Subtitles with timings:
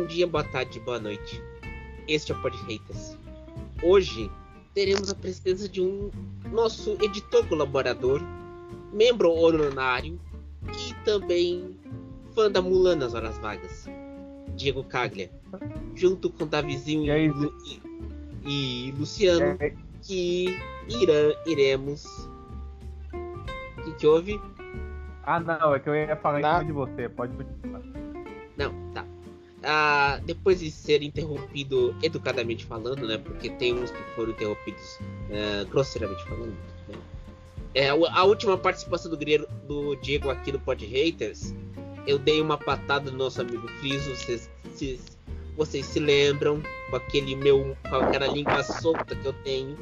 [0.00, 1.42] bom dia, boa tarde, boa noite.
[2.08, 3.18] Este é o Pod Haters.
[3.82, 4.30] Hoje
[4.74, 6.10] teremos a presença de um
[6.50, 8.20] nosso editor colaborador,
[8.94, 10.18] membro honorário
[10.88, 11.76] e também
[12.34, 13.86] fã da Mulan nas horas vagas,
[14.56, 15.30] Diego Caglia,
[15.94, 20.46] junto com Davizinho E aí, e, Lu- e- e Luciano, É, que
[20.88, 22.06] irã, iremos.
[23.78, 24.40] O que, que houve?
[25.24, 27.82] Ah, não, é que eu ia falar em cima de você, pode continuar.
[28.56, 29.04] Não, tá.
[29.62, 33.18] Ah, depois de ser interrompido educadamente falando, né?
[33.18, 34.98] Porque tem uns que foram interrompidos
[35.30, 36.56] ah, grosseiramente falando.
[36.88, 36.98] Né?
[37.74, 41.54] É, a última participação do, do Diego aqui no Pod Haters,
[42.06, 44.10] eu dei uma patada no nosso amigo Friso.
[44.16, 45.00] Vocês, se,
[45.56, 47.76] vocês se lembram com aquele meu.
[47.88, 49.76] com aquela língua solta que eu tenho.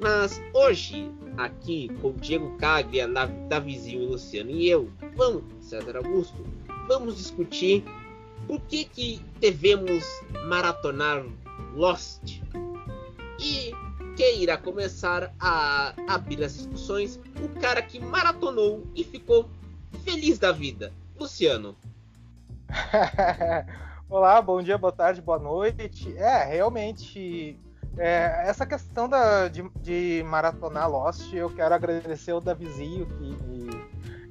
[0.00, 3.08] Mas hoje, aqui com o Diego Caglia,
[3.48, 6.44] Davizinho e Luciano e eu, vamos, César Augusto,
[6.86, 7.84] vamos discutir
[8.46, 10.04] por que, que devemos
[10.46, 11.24] maratonar
[11.74, 12.40] Lost.
[13.38, 13.72] E
[14.16, 17.18] quem irá começar a abrir as discussões?
[17.42, 19.48] O cara que maratonou e ficou
[20.04, 21.76] feliz da vida, Luciano.
[24.08, 26.16] Olá, bom dia, boa tarde, boa noite.
[26.16, 27.58] É, realmente,
[27.96, 33.63] é, essa questão da, de, de maratonar Lost, eu quero agradecer o Davizinho que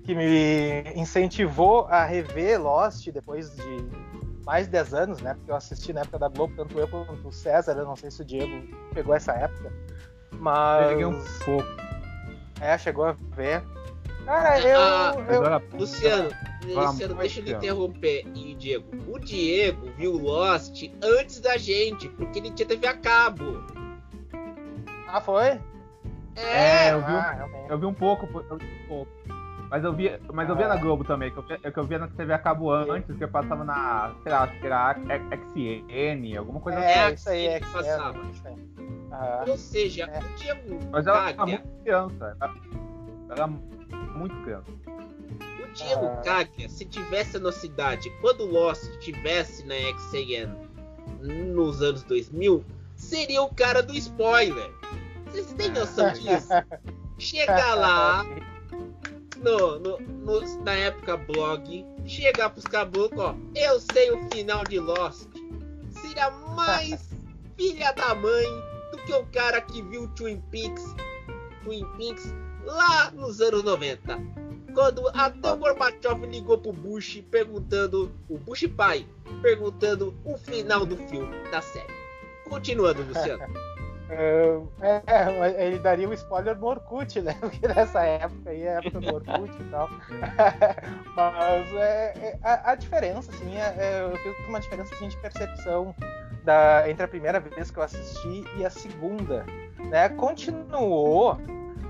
[0.05, 3.87] que me incentivou a rever Lost depois de
[4.45, 5.33] mais de 10 anos, né?
[5.35, 8.11] Porque eu assisti na época da Globo, tanto eu quanto o César, eu não sei
[8.11, 9.71] se o Diego pegou essa época.
[10.33, 10.87] Mas.
[10.89, 11.67] Peguei um pouco.
[12.59, 13.63] É, chegou a ver.
[14.25, 14.79] Cara, eu.
[14.79, 16.29] Ah, eu- Agora, Luciano,
[16.73, 18.25] Vamos, Luciano, deixa eu lhe interromper.
[18.35, 23.61] E Diego, o Diego viu Lost antes da gente, porque ele tinha TV a cabo.
[25.07, 25.59] Ah, foi?
[26.35, 29.11] É, eu vi, um- Ah, eu vi um pouco, eu vi um pouco.
[29.73, 31.97] Mas eu via, mas eu via na Globo também, que eu, via- que eu via
[31.97, 36.37] na TV a cabo antes, que eu passava na, sei lá, acho que era XN,
[36.37, 36.87] alguma coisa assim.
[36.89, 38.19] É, assim isso aí, é que que passava.
[39.11, 40.19] Ah, Ou seja, É.
[40.19, 42.37] o Diego Mas ela era Caglia, muito criança.
[42.39, 42.53] Ela
[43.31, 44.71] era muito criança.
[44.71, 46.21] o Diego Ah.
[46.23, 49.73] Caglia, se tivesse a nossa idade, quando Lost tivesse na
[50.11, 50.55] XAN
[51.19, 52.63] nos anos 2000,
[52.95, 54.69] seria o cara do spoiler.
[55.25, 56.49] Vocês têm noção disso?
[57.17, 58.23] Chega lá,
[59.43, 64.79] no, no, no- na época blog, chegar pros caboclos, ó, eu sei o final de
[64.79, 65.27] Lost.
[65.91, 67.09] Seria mais
[67.57, 68.45] filha da mãe
[68.91, 70.95] do que o cara que viu Twin Peaks,
[71.63, 72.33] Twin Peaks
[72.65, 74.19] lá nos anos 90.
[74.73, 79.05] Quando até o Gorbachev ligou pro Bush perguntando, o Bush pai,
[79.41, 81.93] perguntando o final do filme, da série.
[82.49, 83.43] Continuando, Luciano.
[84.09, 87.35] É, é, ele daria um spoiler no Orkut, né?
[87.39, 89.89] Porque nessa época aí é a época do Orkut e tal.
[91.15, 95.17] Mas é, é, a, a diferença, assim, é, é, eu fiz uma diferença assim, de
[95.17, 95.95] percepção
[96.43, 99.45] da, entre a primeira vez que eu assisti e a segunda.
[99.89, 100.09] Né?
[100.09, 101.37] Continuou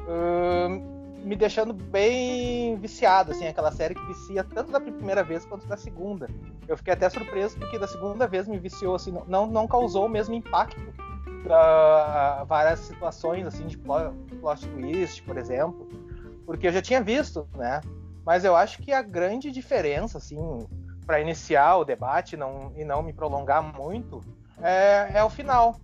[0.08, 5.66] hum, me deixando bem viciado, assim, aquela série que vicia tanto da primeira vez quanto
[5.66, 6.30] da segunda.
[6.68, 10.10] Eu fiquei até surpreso porque da segunda vez me viciou, assim, não, não causou o
[10.10, 10.94] mesmo impacto
[11.44, 14.16] para várias situações assim de plot,
[14.74, 15.88] twist, por exemplo,
[16.46, 17.82] porque eu já tinha visto, né?
[18.26, 20.66] Mas eu acho que a grande diferença, assim,
[21.06, 24.22] para iniciar o debate não, e não me prolongar muito,
[24.62, 25.76] é, é o final.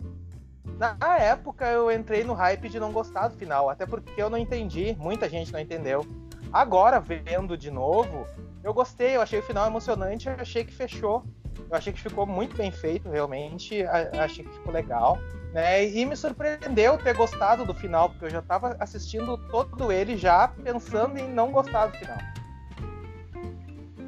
[0.77, 4.37] Na época eu entrei no hype de não gostar do final, até porque eu não
[4.37, 6.05] entendi, muita gente não entendeu.
[6.53, 8.25] Agora, vendo de novo,
[8.63, 11.23] eu gostei, eu achei o final emocionante, eu achei que fechou.
[11.69, 13.83] Eu achei que ficou muito bem feito, realmente.
[14.19, 15.19] Achei que ficou legal.
[15.53, 15.89] Né?
[15.89, 20.47] E me surpreendeu ter gostado do final, porque eu já estava assistindo todo ele já
[20.47, 22.17] pensando em não gostar do final.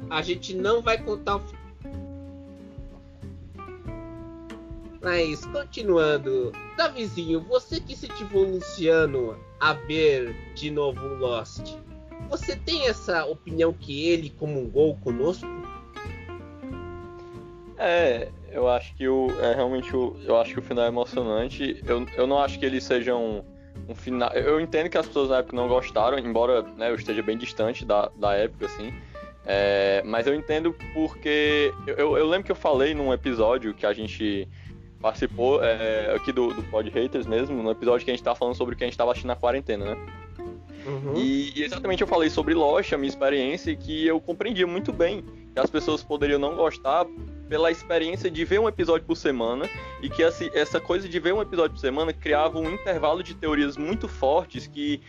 [0.08, 1.40] A gente não vai contar o
[5.02, 6.52] Mas, continuando.
[6.76, 11.76] Davizinho, você que incentivou o Luciano a ver de novo o Lost,
[12.30, 15.46] você tem essa opinião que ele comungou conosco?
[17.76, 19.28] É, eu acho que o.
[19.40, 20.16] É realmente o.
[20.24, 21.82] Eu acho que o final é emocionante.
[21.86, 23.42] Eu, eu não acho que ele seja um,
[23.88, 24.30] um final.
[24.32, 27.84] Eu entendo que as pessoas na época não gostaram, embora né, eu esteja bem distante
[27.84, 28.92] da, da época, assim.
[29.44, 31.72] É, mas eu entendo porque.
[31.86, 34.48] Eu, eu- lembro que eu falei num episódio que a gente
[35.00, 38.54] participou é, aqui do, do Pod Haters mesmo, no episódio que a gente tava falando
[38.54, 40.06] sobre o que a gente tava assistindo na quarentena, né?
[40.86, 41.14] Uhum.
[41.16, 44.92] E, e exatamente eu falei sobre Lost, a minha experiência, e que eu compreendia muito
[44.92, 45.22] bem
[45.52, 47.04] que as pessoas poderiam não gostar
[47.52, 49.68] pela experiência de ver um episódio por semana
[50.00, 53.76] e que essa, coisa de ver um episódio por semana criava um intervalo de teorias
[53.76, 55.02] muito fortes que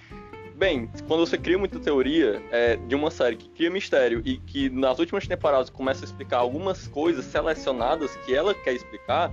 [0.54, 4.70] bem, quando você cria muita teoria é, de uma série que cria mistério e que
[4.70, 9.32] nas últimas temporadas começa a explicar algumas coisas selecionadas que ela quer explicar,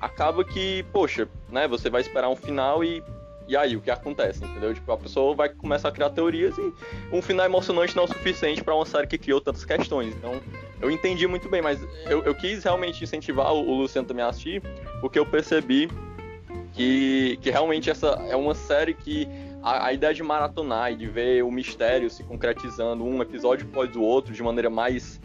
[0.00, 3.02] acaba que, poxa, né, você vai esperar um final e
[3.48, 4.74] e aí, o que acontece, entendeu?
[4.74, 6.72] Tipo, a pessoa vai começar a criar teorias e
[7.12, 10.16] um final emocionante não é o suficiente para uma série que criou tantas questões.
[10.16, 10.40] Então,
[10.80, 14.28] eu entendi muito bem, mas eu, eu quis realmente incentivar o, o Luciano também a
[14.28, 14.62] assistir,
[15.00, 15.88] porque eu percebi
[16.72, 19.26] que, que realmente essa é uma série que
[19.62, 23.96] a, a, ideia de maratonar e de ver o mistério se concretizando um episódio após
[23.96, 25.20] o outro de maneira mais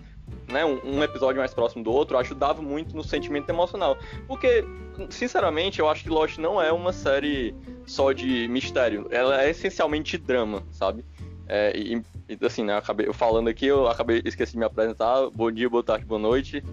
[0.48, 3.98] né, um, um, episódio mais próximo do outro, ajudava muito no sentimento emocional.
[4.28, 4.64] Porque,
[5.10, 7.56] sinceramente, eu acho que Lost não é uma série
[7.86, 9.08] só de mistério.
[9.12, 11.04] Ela é essencialmente drama, sabe?
[11.48, 12.02] É, e,
[12.32, 15.30] e, assim, né, eu, acabei, eu falando aqui, eu acabei esqueci de me apresentar.
[15.32, 16.64] Bom dia, boa tarde, boa noite.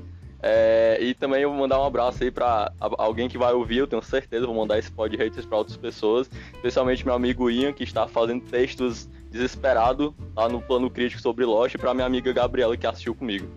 [0.40, 3.88] É, e também eu vou mandar um abraço aí para alguém que vai ouvir, eu
[3.88, 7.82] tenho certeza, vou mandar esse pod haters para outras pessoas, especialmente meu amigo Ian, que
[7.82, 12.76] está fazendo textos desesperado lá no plano crítico sobre Lost, e para minha amiga Gabriela,
[12.76, 13.48] que assistiu comigo.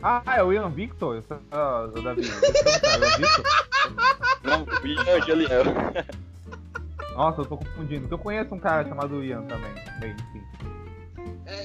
[0.00, 1.24] Ah, é o Ian Victor?
[1.50, 2.22] Ah, o Davi.
[2.22, 3.44] É o Victor?
[4.44, 5.64] Não, o Ian Angeliel.
[7.16, 9.72] Nossa, eu tô confundindo, porque eu conheço um cara chamado Ian também.
[9.98, 10.14] Bem.
[10.33, 10.33] É,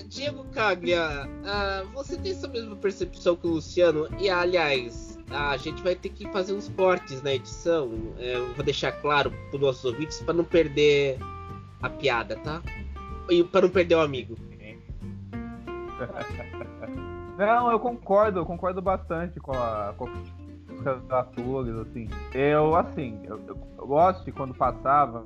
[0.08, 4.08] Diego Caglia, uh, você tem essa mesma percepção que o Luciano?
[4.20, 7.92] E aliás, a gente vai ter que fazer uns cortes na edição.
[8.18, 11.18] É, vou deixar claro para os nossos ouvintes para não perder
[11.82, 12.62] a piada, tá?
[13.30, 14.36] E para não perder o amigo.
[17.38, 22.10] Não, eu concordo, eu concordo bastante com, a, com os atores, assim.
[22.34, 23.40] Eu, assim, eu,
[23.78, 25.24] eu gosto de quando passava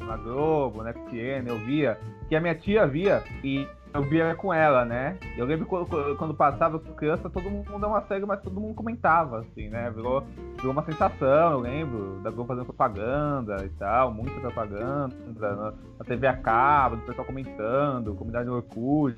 [0.00, 1.98] na Globo, na XN, eu via,
[2.28, 5.18] que a minha tia via e eu via com ela, né?
[5.36, 9.40] Eu lembro quando, quando passava criança, todo mundo é uma série, mas todo mundo comentava,
[9.40, 9.90] assim, né?
[9.90, 10.22] Virou,
[10.56, 16.04] virou uma sensação, eu lembro, da Globo fazendo propaganda e tal, muita propaganda, na, na
[16.04, 19.16] TV a cabo, do pessoal comentando, comunidade do Orkut.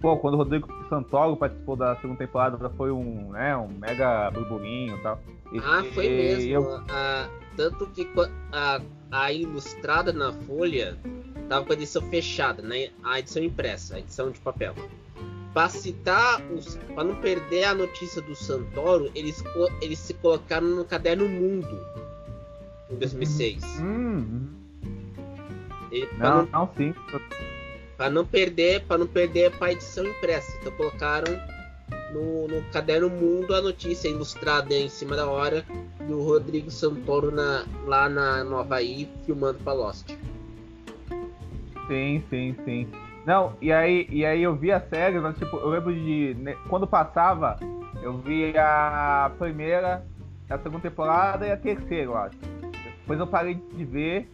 [0.00, 4.96] Pô, quando o Rodrigo Santoro participou da segunda temporada, foi um, né, um mega burburinho
[4.96, 5.18] e tal.
[5.52, 6.50] E, ah, foi mesmo.
[6.50, 6.84] Eu...
[6.90, 8.08] Ah, tanto que
[8.52, 10.96] a, a ilustrada na Folha
[11.48, 12.90] tava com a edição fechada, né?
[13.02, 14.74] A edição impressa, a edição de papel.
[15.54, 19.42] Para citar os, para não perder a notícia do Santoro, eles
[19.80, 21.80] eles se colocaram no caderno Mundo
[22.90, 23.62] em 2006.
[23.80, 24.46] Hum,
[25.90, 26.94] E, não, não, não, sim.
[27.96, 31.26] Para não perder, para não perder para edição impressa, então colocaram
[32.12, 35.64] no, no caderno Mundo a notícia ilustrada em cima da hora
[36.06, 40.06] do Rodrigo Santoro na, lá na Nova Havaí filmando para Lost.
[41.88, 42.88] Sim, sim, sim.
[43.26, 46.34] Não, e aí, e aí eu vi a série, mas, tipo, eu lembro de.
[46.38, 47.58] Né, quando passava,
[48.02, 50.04] eu vi a primeira,
[50.48, 52.36] a segunda temporada e a terceira, eu acho.
[53.00, 54.30] Depois eu parei de ver,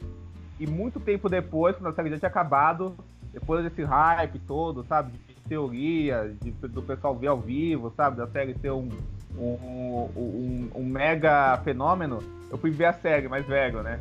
[0.59, 2.97] e muito tempo depois, quando a série já tinha acabado,
[3.33, 5.13] depois desse hype todo, sabe?
[5.13, 8.17] De teoria, de, do pessoal ver ao vivo, sabe?
[8.17, 8.89] Da série ser um,
[9.37, 12.19] um, um, um mega fenômeno,
[12.51, 14.01] eu fui ver a série mais velho, né?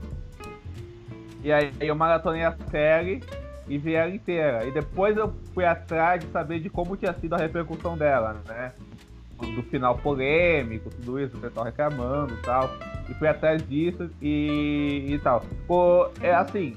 [1.43, 3.21] E aí eu maratonei a série
[3.67, 4.65] e vi ela inteira.
[4.65, 8.71] E depois eu fui atrás de saber de como tinha sido a repercussão dela, né?
[9.37, 12.69] Do final polêmico, tudo isso, o pessoal reclamando e tal.
[13.09, 15.43] E fui atrás disso e, e tal.
[15.67, 16.75] Pô, é assim,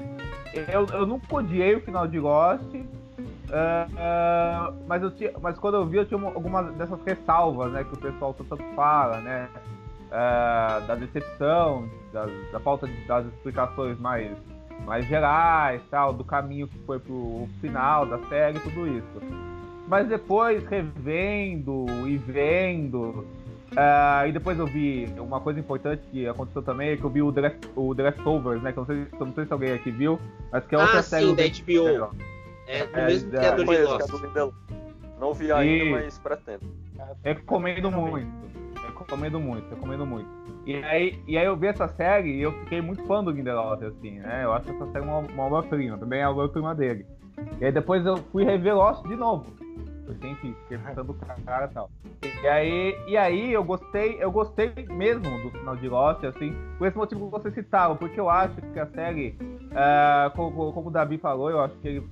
[0.73, 5.77] eu, eu nunca odiei o final de Lost, uh, uh, mas, eu tinha, mas quando
[5.77, 7.85] eu vi, eu tinha algumas dessas ressalvas, né?
[7.85, 9.49] Que o pessoal tanto fala, né?
[10.07, 14.37] Uh, da decepção, da, da falta de, das explicações mais
[14.85, 19.21] mais gerais, tal, do caminho que foi pro final da série, tudo isso.
[19.89, 23.25] Mas depois, revendo e vendo,
[23.73, 27.33] uh, e depois eu vi uma coisa importante que aconteceu também, que eu vi o
[27.33, 29.91] The, o The Leftovers, né, que eu não, sei, eu não sei se alguém aqui
[29.91, 30.19] viu,
[30.51, 31.27] mas que é outra ah, série...
[31.27, 32.17] sim, da HBO.
[32.67, 34.55] É, é, mesmo que a do Lindelof.
[35.21, 35.91] Não vi ainda, e...
[35.91, 36.67] mas pretendo.
[37.23, 38.47] Recomendo muito.
[38.99, 40.29] Recomendo muito, recomendo muito.
[40.67, 43.85] E aí, e aí eu vi essa série e eu fiquei muito fã do Lindelof,
[43.85, 44.43] assim, né?
[44.43, 47.07] Eu acho essa série uma, uma obra-prima, também é a obra-prima dele.
[47.61, 49.47] E aí depois eu fui rever Lost de novo.
[50.05, 51.89] Porque, enfim, fiquei pensando o cara e tal.
[52.43, 56.89] E aí, e aí eu gostei, eu gostei mesmo do final de Lost, assim, por
[56.89, 59.39] esse motivo que você citava, porque eu acho que a série,
[59.71, 62.09] uh, como, como, o Davi falou, eu acho que ele,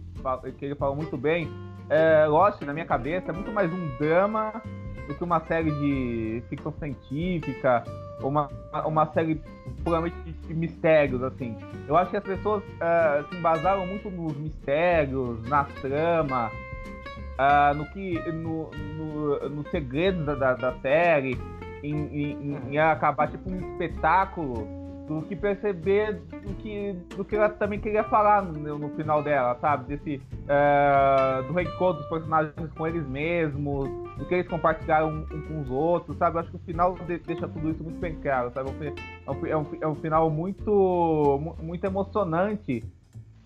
[0.59, 4.63] que ele falou muito bem, uh, Lost, na minha cabeça, é muito mais um drama
[5.09, 7.85] do que uma série de ficção científica,
[8.21, 8.49] uma,
[8.85, 9.41] uma série
[9.83, 10.17] puramente
[10.47, 11.57] de mistérios, assim.
[11.87, 16.51] Eu acho que as pessoas uh, se embasaram muito nos mistérios, na trama,
[17.39, 18.19] uh, no que.
[18.33, 21.39] no, no, no segredo da, da, série,
[21.83, 27.49] em, em, em, acabar tipo um espetáculo do que perceber do que, do que ela
[27.51, 29.97] também queria falar no, no final dela, sabe?
[29.97, 35.43] Desse uh, do reencontro dos personagens com eles mesmos, do que eles compartilharam um, um,
[35.43, 36.37] com os outros, sabe?
[36.37, 38.71] Eu acho que o final de, deixa tudo isso muito bem claro, sabe?
[39.27, 42.83] É um, é um, é um final muito, muito emocionante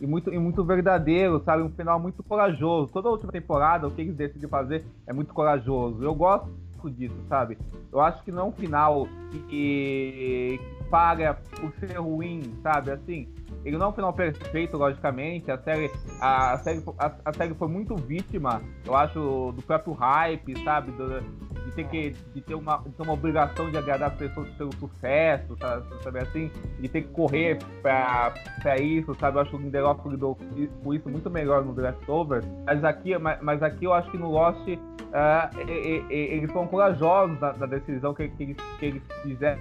[0.01, 1.63] e muito, e muito verdadeiro, sabe?
[1.63, 2.93] Um final muito corajoso.
[2.93, 6.05] Toda a última temporada, o que eles decidem fazer é muito corajoso.
[6.05, 6.49] Eu gosto
[6.89, 7.59] disso, sabe?
[7.93, 12.91] Eu acho que não é um final que, que paga por ser ruim, sabe?
[12.91, 13.29] Assim,
[13.65, 15.51] ele não é um final perfeito, logicamente.
[15.51, 15.91] A série,
[16.21, 20.93] a, a série, a, a, série foi muito vítima, eu acho, do próprio hype, sabe?
[20.93, 21.21] Do,
[21.69, 24.73] de ter que de ter uma, de ter uma obrigação de agradar as pessoas pelo
[24.75, 26.51] sucesso, sabe, sabe assim?
[26.81, 28.33] De ter que correr pra,
[28.63, 29.37] pra isso, sabe?
[29.37, 30.37] Eu acho que o Lindelof lidou
[30.83, 32.47] com isso muito melhor no Leftovers.
[32.67, 37.39] Mas aqui, mas aqui eu acho que no Lost uh, e, e, eles foram corajosos
[37.41, 39.61] na, na decisão que, que, eles, que, eles, fizeram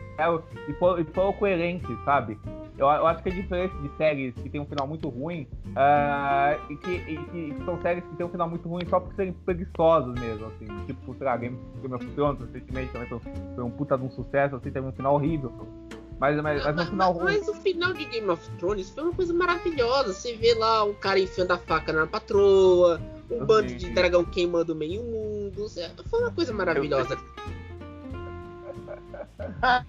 [0.67, 2.39] e foram, e foram coerentes, sabe?
[2.77, 6.71] Eu, eu, acho que é diferente de séries que tem um final muito ruim uh,
[6.71, 9.33] e, que, e, que, são séries que tem um final muito ruim só por serem
[9.33, 10.65] preguiçosas mesmo, assim.
[10.85, 13.19] Tipo, sei lá, Game, Game of Thrones recentemente também foi,
[13.55, 15.51] foi um puta de um sucesso, assim, teve um final horrível.
[16.19, 19.13] Mas, mas, mas, mas, final mas, mas o final de Game of Thrones foi uma
[19.13, 20.13] coisa maravilhosa.
[20.13, 24.75] Você vê lá o cara enfiando a faca na patroa, um bando de dragão queimando
[24.75, 25.67] meio mundo.
[26.09, 27.17] Foi uma coisa maravilhosa.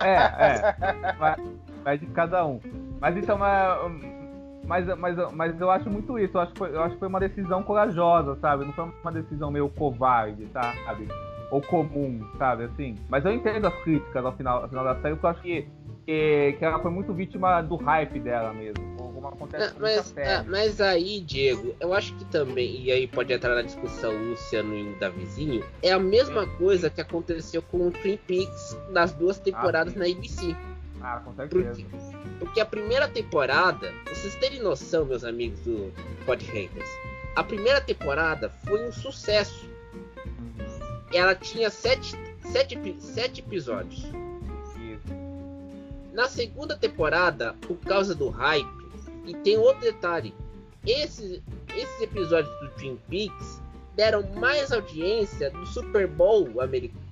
[0.01, 1.68] É, é.
[1.89, 2.61] Vai de cada um.
[3.01, 6.37] Mas então, mas, mas, mas eu acho muito isso.
[6.37, 8.67] Eu acho, que foi, eu acho que foi uma decisão corajosa, sabe?
[8.67, 11.09] Não foi uma decisão meio covarde, sabe?
[11.51, 12.65] Ou comum, sabe?
[12.65, 12.95] Assim.
[13.09, 15.67] Mas eu entendo as críticas ao final, ao final da série, porque eu acho que,
[16.05, 20.45] que, que ela foi muito vítima do hype dela mesmo como acontece com mas, ah,
[20.47, 24.93] mas aí, Diego, eu acho que também, e aí pode entrar na discussão Luciano e
[24.93, 29.95] o Davizinho, é a mesma coisa que aconteceu com o Twin Peaks nas duas temporadas
[29.97, 30.57] ah, na ABC.
[31.01, 31.83] Ah, com certeza.
[31.83, 35.93] Porque, porque, a primeira temporada, vocês terem noção, meus amigos do
[36.27, 36.45] Pod
[37.39, 39.65] a primeira temporada foi um sucesso.
[40.27, 41.01] Uhum.
[41.13, 42.17] Ela tinha sete,
[42.51, 44.11] sete, sete episódios.
[46.13, 48.67] Na segunda temporada, por causa do hype,
[49.25, 50.35] e tem outro detalhe:
[50.85, 51.41] esses,
[51.77, 53.61] esses episódios do Twin Peaks
[53.95, 56.49] deram mais audiência do Super Bowl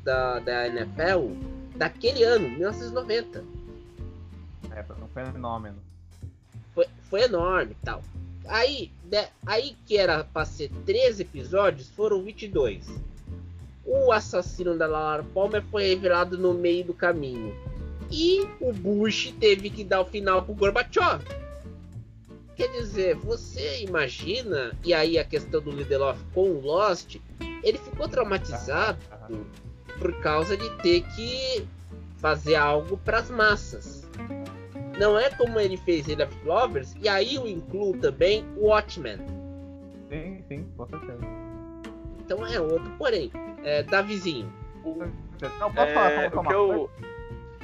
[0.03, 1.31] da, da NFL
[1.77, 3.45] daquele ano, 1990.
[4.77, 5.79] É, foi um fenômeno.
[6.75, 8.03] Foi, foi enorme tal.
[8.47, 12.87] Aí, de, aí que era para ser 13 episódios, foram 22.
[13.87, 17.55] O assassino da Laura Palmer foi revelado no meio do caminho.
[18.11, 21.25] E o Bush teve que dar o final pro Gorbachev.
[22.55, 27.17] Quer dizer, você imagina, e aí a questão do Lindelof com o Lost,
[27.63, 28.99] ele ficou traumatizado
[29.99, 31.67] por causa de ter que
[32.19, 34.06] fazer algo para as massas.
[34.99, 39.19] Não é como ele fez em Left Lovers, e aí eu incluo também o Watchmen.
[40.09, 41.21] Sim, sim, com certeza.
[42.25, 43.31] Então é outro, porém,
[43.63, 44.51] é, Davizinho.
[45.61, 46.91] Não, pode falar, é, o que eu,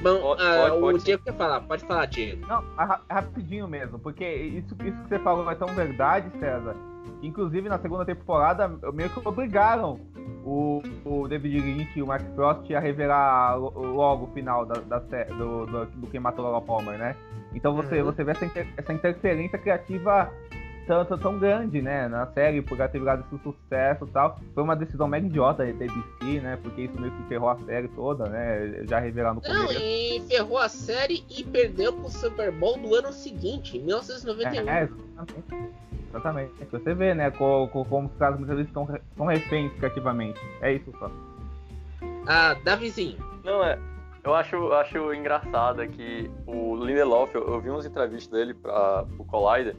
[0.03, 2.45] Bom, pode, uh, pode, pode o Diego quer falar, pode falar, Diego.
[2.45, 2.63] Não,
[3.09, 6.75] rapidinho mesmo, porque isso, isso que você falou é tão verdade, César.
[7.21, 9.99] Inclusive na segunda temporada, meio que obrigaram
[10.45, 14.99] o, o David Lynch e o Mark Frost a revelar logo o final da, da
[14.99, 17.15] do, do, do Quem Matou Laura Palmer, né?
[17.53, 18.05] Então você, uhum.
[18.05, 20.31] você vê essa, inter, essa interferência criativa
[20.87, 24.39] tão, tão, tão, grande, né, na série, por ela ter virado esse sucesso e tal.
[24.53, 27.87] Foi uma decisão mega idiota da ABC, né, porque isso meio que ferrou a série
[27.89, 29.73] toda, né, já revelando no começo.
[29.73, 34.69] Não, e ferrou a série e perdeu pro Super Bowl do ano seguinte, 1991.
[34.69, 35.83] É, exatamente.
[36.09, 36.51] Exatamente.
[36.71, 40.39] Você vê, né, como, como os caras muitas vezes estão, estão reféns criativamente.
[40.61, 41.09] É isso só.
[42.27, 43.17] Ah, Davizinho.
[43.43, 43.79] Não, é...
[44.23, 49.25] Eu acho, acho engraçado que o Lindelof, eu, eu vi uns entrevistas dele para o
[49.25, 49.75] Collider,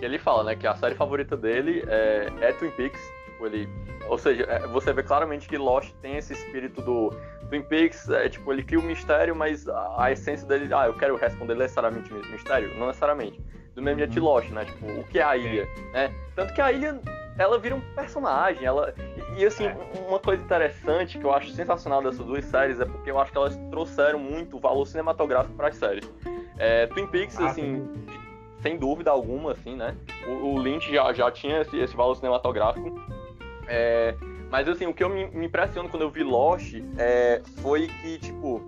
[0.00, 3.00] ele fala, né, que a série favorita dele é, é Twin Peaks.
[3.42, 3.66] Ele,
[4.06, 7.10] ou seja, é, você vê claramente que Lost tem esse espírito do
[7.48, 10.94] Twin Peaks, é, tipo, ele cria um mistério, mas a, a essência dele, ah, eu
[10.94, 12.76] quero responder necessariamente mistério?
[12.78, 13.40] Não necessariamente.
[13.74, 14.64] Do mesmo jeito de Lost, né?
[14.66, 16.12] Tipo, o que é a ilha, né?
[16.36, 17.00] Tanto que a ilha,
[17.38, 18.92] ela vira um personagem, ela...
[19.36, 19.76] E, e assim, é.
[20.06, 23.38] uma coisa interessante que eu acho sensacional dessas duas séries é porque eu acho que
[23.38, 26.08] elas trouxeram muito valor cinematográfico para as séries.
[26.58, 27.88] É, Twin Peaks, ah, assim,
[28.62, 29.96] sem dúvida alguma, assim, né?
[30.26, 33.00] O, o Lynch já, já tinha esse, esse valor cinematográfico.
[33.66, 34.14] É,
[34.50, 38.18] mas, assim, o que eu me, me impressiono quando eu vi Lost é, foi que,
[38.18, 38.60] tipo,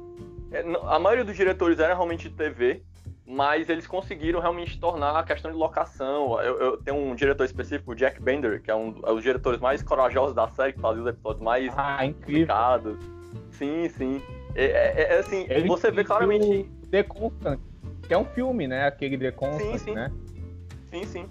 [0.51, 2.83] é, a maioria dos diretores era realmente de TV,
[3.27, 6.41] mas eles conseguiram realmente tornar a questão de locação.
[6.41, 9.61] Eu, eu tenho um diretor específico, Jack Bender, que é um, é um dos diretores
[9.61, 12.99] mais corajosos da série, que fazia os episódios mais ah, complicados.
[13.51, 14.23] Sim, sim.
[14.55, 16.71] É, é, é assim, Ele você vê claramente.
[16.91, 17.59] The Constant
[18.07, 18.87] que é um filme, né?
[18.87, 19.95] Aquele The Constant, sim, sim.
[19.95, 20.13] né?
[20.91, 21.31] Sim, sim.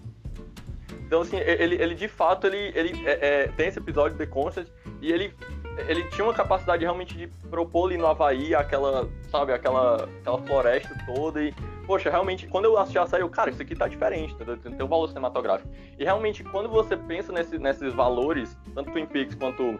[1.12, 4.32] Então, assim, ele, ele de fato, ele, ele é, é, tem esse episódio de The
[4.32, 4.68] Constant
[5.02, 5.34] e ele,
[5.88, 10.96] ele tinha uma capacidade realmente de propor ali no Havaí aquela, sabe, aquela, aquela floresta
[11.06, 11.54] toda e,
[11.86, 14.58] poxa, realmente, quando eu assisti a série, eu, cara, isso aqui tá diferente, entendeu?
[14.58, 15.70] Tem um valor cinematográfico.
[16.00, 19.78] E realmente, quando você pensa nesse, nesses valores, tanto Twin Peaks quanto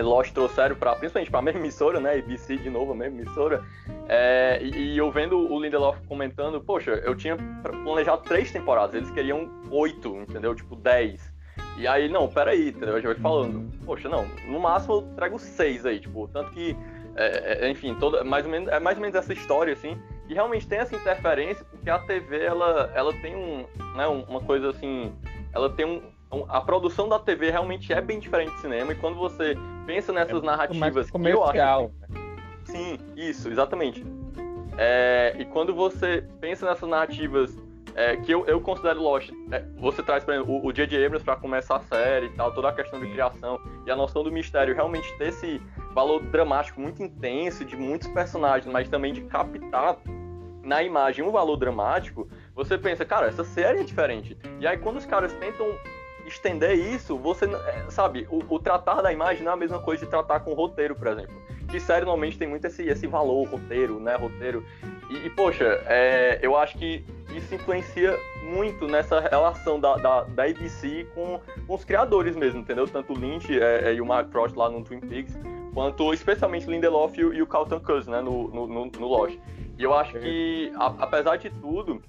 [0.00, 2.14] Lost trouxeram para principalmente para a mesma emissora, né?
[2.18, 3.64] ABC de novo, a mesma emissora.
[4.08, 9.10] É, e, e, eu vendo o Lindelof comentando, poxa, eu tinha planejado três temporadas, eles
[9.10, 10.54] queriam oito, entendeu?
[10.54, 11.32] Tipo, dez.
[11.76, 12.96] E aí, não, peraí, entendeu?
[12.96, 16.76] Eu já vai falando, poxa, não, no máximo eu trago seis aí, tipo, tanto que,
[17.16, 19.98] é, é, enfim, toda, mais ou menos, é mais ou menos essa história, assim,
[20.28, 24.70] e realmente tem essa interferência, porque a TV, ela, ela tem um, né, uma coisa
[24.70, 25.12] assim,
[25.52, 26.00] ela tem um,
[26.48, 30.42] a produção da TV realmente é bem diferente do cinema, e quando você pensa nessas
[30.42, 31.90] é narrativas que eu acho.
[32.64, 34.04] Sim, isso, exatamente.
[34.76, 37.56] É, e quando você pensa nessas narrativas
[37.94, 41.04] é, que eu, eu considero Lost, é, você traz, por exemplo, o J.J.
[41.04, 44.24] Abrams para começar a série e tal, toda a questão de criação e a noção
[44.24, 45.62] do mistério, realmente ter esse
[45.92, 49.96] valor dramático muito intenso de muitos personagens, mas também de captar
[50.62, 54.36] na imagem um valor dramático, você pensa, cara, essa série é diferente.
[54.58, 55.66] E aí quando os caras tentam
[56.26, 60.04] estender isso, você é, sabe, o, o, tratar da imagem não é a mesma coisa
[60.04, 61.34] de tratar com o roteiro, por exemplo.
[61.68, 64.14] Que série normalmente tem muito esse, esse valor, roteiro, né?
[64.16, 64.64] Roteiro.
[65.10, 67.04] E, e poxa, é, eu acho que
[67.34, 72.86] isso influencia muito nessa relação da, da, da ABC com, com, os criadores mesmo, entendeu?
[72.86, 75.36] Tanto o Lynch é, é, e o Mark Frost lá no Twin Peaks,
[75.72, 78.20] quanto especialmente Lindelof e o, e o Carlton Cuse, né?
[78.20, 79.38] No, no, no, no Lost.
[79.76, 82.00] E eu acho que, a, apesar de tudo,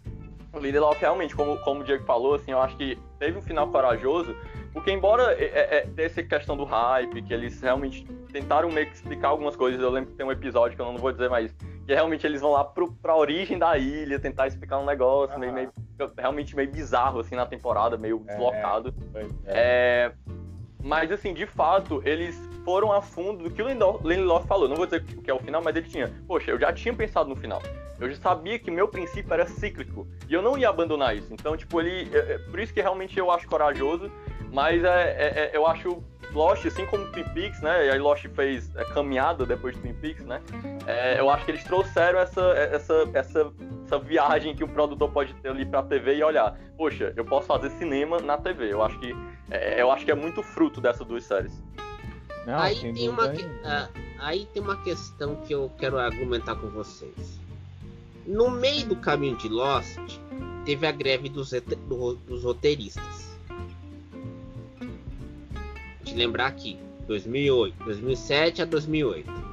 [0.55, 3.67] o Lindelof realmente, como, como o Diego falou, assim, eu acho que teve um final
[3.67, 4.35] corajoso,
[4.74, 8.93] porque embora é, é, é essa questão do hype, que eles realmente tentaram meio que
[8.93, 11.51] explicar algumas coisas, eu lembro que tem um episódio que eu não vou dizer mais,
[11.85, 15.39] que realmente eles vão lá pro, pra origem da ilha, tentar explicar um negócio uhum.
[15.39, 15.71] meio, meio,
[16.17, 18.93] realmente meio bizarro, assim, na temporada, meio é, deslocado.
[19.45, 20.12] É.
[20.84, 24.67] mas, assim, de fato, eles foram a fundo do que o Lindelof falou.
[24.67, 26.12] Não vou dizer o que é o final, mas ele tinha.
[26.28, 27.62] Poxa, eu já tinha pensado no final.
[27.99, 30.06] Eu já sabia que meu princípio era cíclico.
[30.28, 31.32] E eu não ia abandonar isso.
[31.32, 32.10] Então, tipo, ele.
[32.12, 34.12] É, é, por isso que realmente eu acho corajoso.
[34.51, 37.88] Mas é, é, é eu acho Lost, assim como Twin Peaks, né?
[37.88, 40.41] E aí Lost fez a caminhada depois de Twin Peaks, né?
[40.88, 43.54] É, eu acho que eles trouxeram essa, essa, essa,
[43.86, 47.47] essa viagem que o produtor pode ter ali pra TV e olhar, poxa, eu posso
[47.47, 48.71] fazer cinema na TV.
[48.71, 49.15] Eu acho que
[49.49, 51.63] é, eu acho que é muito fruto dessas duas séries.
[52.45, 57.39] Não, aí, tem uma, uh, aí tem uma questão que eu quero argumentar com vocês.
[58.25, 60.19] No meio do caminho de Lost,
[60.63, 61.51] teve a greve dos,
[62.27, 63.36] dos roteiristas.
[66.03, 66.77] Te lembrar aqui,
[67.08, 69.45] 2008, 2007 a 2008.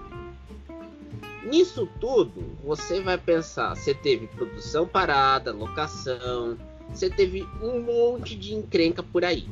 [1.44, 6.58] Nisso tudo, você vai pensar, você teve produção parada, locação,
[6.90, 9.48] você teve um monte de encrenca por aí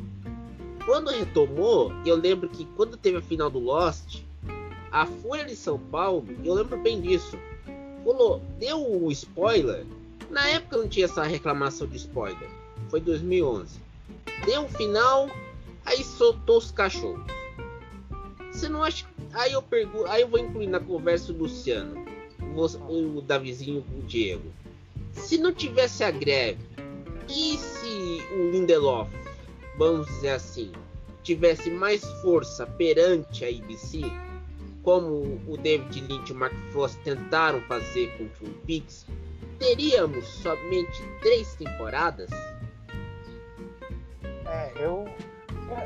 [0.85, 4.23] quando retomou, eu lembro que quando teve a final do Lost,
[4.90, 7.38] a Folha de São Paulo, eu lembro bem disso,
[8.05, 9.85] falou, deu o spoiler.
[10.31, 12.49] Na época não tinha essa reclamação de spoiler.
[12.88, 13.79] Foi 2011.
[14.45, 15.29] Deu o final,
[15.85, 17.25] aí soltou os cachorros.
[18.51, 19.07] Você não acha?
[19.33, 22.05] Aí eu pergunto, aí eu vou incluir na conversa o Luciano,
[22.88, 24.51] o Davizinho, o Diego.
[25.12, 26.59] Se não tivesse a greve,
[27.29, 29.09] e se o Lindelof
[29.81, 30.71] vamos dizer assim,
[31.23, 34.03] tivesse mais força perante a ABC,
[34.83, 39.07] como o David Lynch e o Mark Frost tentaram fazer com Twin Peaks,
[39.59, 42.29] teríamos somente três temporadas?
[44.47, 45.09] É, eu.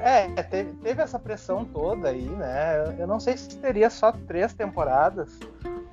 [0.03, 2.97] É, teve, teve essa pressão toda aí, né?
[2.99, 5.39] Eu não sei se teria só três temporadas,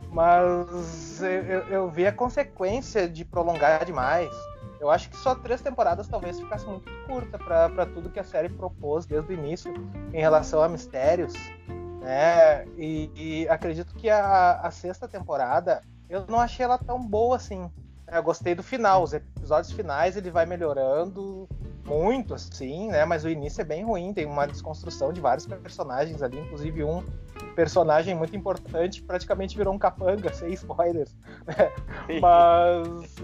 [0.09, 4.31] mas eu, eu, eu vi a consequência de prolongar demais.
[4.81, 8.49] Eu acho que só três temporadas talvez ficasse muito curta para tudo que a série
[8.49, 9.71] propôs desde o início
[10.11, 11.33] em relação a mistérios.
[11.99, 12.65] Né?
[12.75, 17.71] E, e acredito que a, a, sexta temporada eu não achei ela tão boa assim.
[18.11, 21.47] Eu gostei do final, os episódios finais ele vai melhorando
[21.85, 23.05] muito, assim, né?
[23.05, 27.03] Mas o início é bem ruim, tem uma desconstrução de vários personagens ali, inclusive um
[27.55, 31.15] personagem muito importante praticamente virou um capanga, sem spoilers.
[31.45, 31.71] Né?
[32.21, 33.15] mas,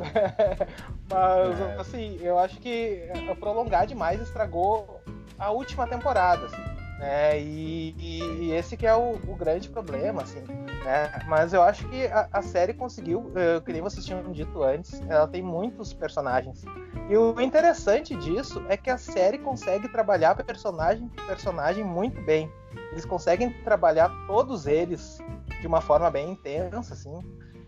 [1.10, 1.76] mas é.
[1.80, 5.02] assim, eu acho que prolongar demais estragou
[5.38, 6.77] a última temporada, assim.
[7.00, 7.40] Né?
[7.40, 10.42] E, e, esse que é o, o, grande problema, assim,
[10.84, 11.12] né?
[11.28, 15.00] Mas eu acho que a, a série conseguiu, uh, que nem vocês tinham dito antes,
[15.08, 16.64] ela tem muitos personagens.
[17.08, 22.52] E o interessante disso é que a série consegue trabalhar personagem por personagem muito bem.
[22.92, 25.20] Eles conseguem trabalhar todos eles
[25.62, 27.20] de uma forma bem intensa, assim.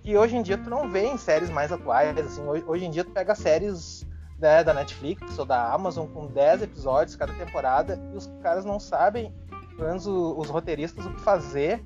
[0.02, 2.18] que hoje em dia tu não vê em séries mais atuais.
[2.18, 4.06] Assim, hoje, hoje em dia tu pega séries
[4.40, 8.80] né, da Netflix ou da Amazon com 10 episódios cada temporada e os caras não
[8.80, 9.34] sabem,
[9.76, 11.84] pelo menos os, roteiristas, o que fazer.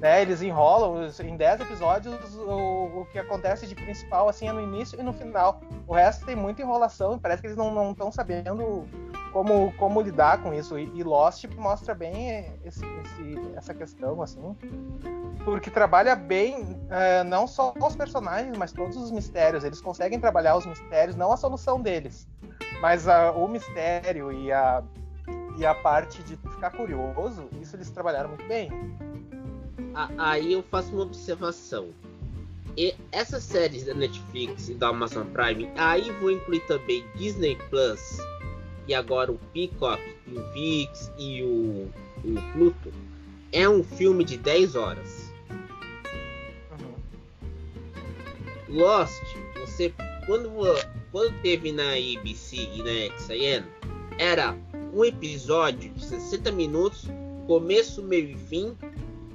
[0.00, 4.60] Né, eles enrolam em 10 episódios o, o, que acontece de principal assim é no
[4.60, 5.62] início e no final.
[5.86, 8.84] O resto tem muita enrolação e parece que eles não estão sabendo
[9.36, 10.78] como, como lidar com isso.
[10.78, 14.56] E, e Lost mostra bem esse, esse, essa questão, assim,
[15.44, 19.62] porque trabalha bem é, não só os personagens, mas todos os mistérios.
[19.62, 22.26] Eles conseguem trabalhar os mistérios, não a solução deles,
[22.80, 24.82] mas o mistério e a,
[25.58, 28.70] e a parte de ficar curioso, isso eles trabalharam muito bem.
[30.16, 31.90] Aí eu faço uma observação.
[32.74, 38.18] E essas séries da Netflix e da Amazon Prime, aí vou incluir também Disney Plus
[38.88, 41.90] e agora o Peacock, o VIX e o,
[42.24, 42.92] o Pluto,
[43.52, 45.32] é um filme de 10 horas.
[48.68, 48.78] Uhum.
[48.78, 49.22] Lost,
[49.60, 49.92] você
[50.26, 50.50] quando,
[51.12, 53.64] quando teve na ABC e na XN,
[54.18, 54.56] era
[54.92, 57.06] um episódio de 60 minutos,
[57.46, 58.76] começo, meio e fim,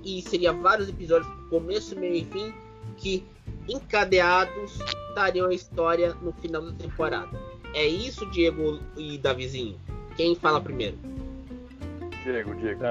[0.04, 2.54] e seria vários episódios começo, meio e fim
[2.98, 3.24] que
[3.70, 4.80] encadeados
[5.16, 7.51] dariam a história no final da temporada.
[7.73, 9.77] É isso, Diego e Davizinho?
[10.15, 10.97] Quem fala primeiro?
[12.23, 12.84] Diego, Diego.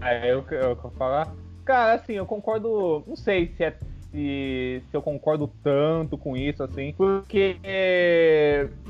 [0.00, 1.32] Ah, eu, eu, eu falar?
[1.64, 3.02] Cara, assim, eu concordo.
[3.06, 3.78] Não sei se é
[4.14, 7.56] se, se eu concordo tanto com isso, assim, porque,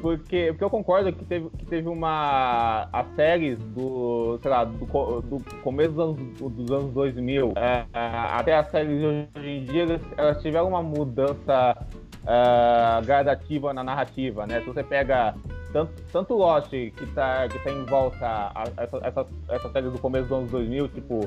[0.03, 2.87] porque, porque eu concordo que teve, que teve uma.
[2.93, 4.85] As séries do, sei lá, do,
[5.23, 9.65] do começo dos anos, dos anos 2000 é, é, até as séries de hoje em
[9.65, 11.75] dia, elas tiveram uma mudança
[12.25, 14.61] uh, gradativa na narrativa, né?
[14.61, 15.35] Se você pega
[15.73, 19.99] tanto, tanto Lost, que tá, que tá em volta a, essa, essa, essa série do
[19.99, 21.21] começo dos anos 2000, tipo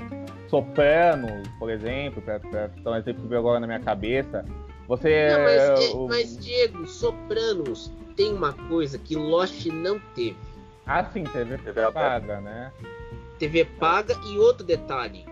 [0.48, 4.46] Sopranos, por exemplo, pra, pra dar um exemplo que veio agora na minha cabeça.
[4.88, 5.30] Você.
[5.30, 6.08] Não, mas, o...
[6.08, 10.38] mas, Diego, Sopranos tem uma coisa que Lost não teve.
[10.86, 12.72] Ah, sim, TV, TV paga, né?
[13.38, 15.26] TV paga e outro detalhe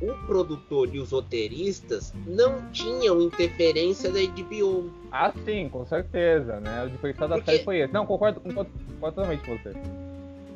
[0.00, 4.90] o produtor e os roteiristas não tinham interferência da HBO.
[5.10, 6.84] Ah, sim, com certeza, né?
[6.84, 7.50] O diferencial da Porque...
[7.50, 7.92] série foi esse.
[7.92, 9.72] Não, concordo, concordo, concordo totalmente com você.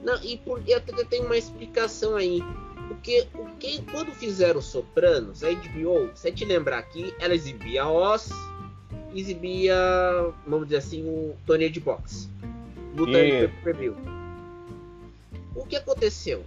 [0.04, 2.42] Não, e por, eu até tenho uma explicação aí.
[2.88, 8.30] Porque o que, quando fizeram Sopranos, a HBO, se te lembrar aqui, ela exibia Oz,
[9.14, 9.74] exibia,
[10.46, 12.28] vamos dizer assim, o torneio de boxe.
[12.94, 13.48] Luta e...
[13.48, 13.92] pay
[15.54, 16.44] O que aconteceu?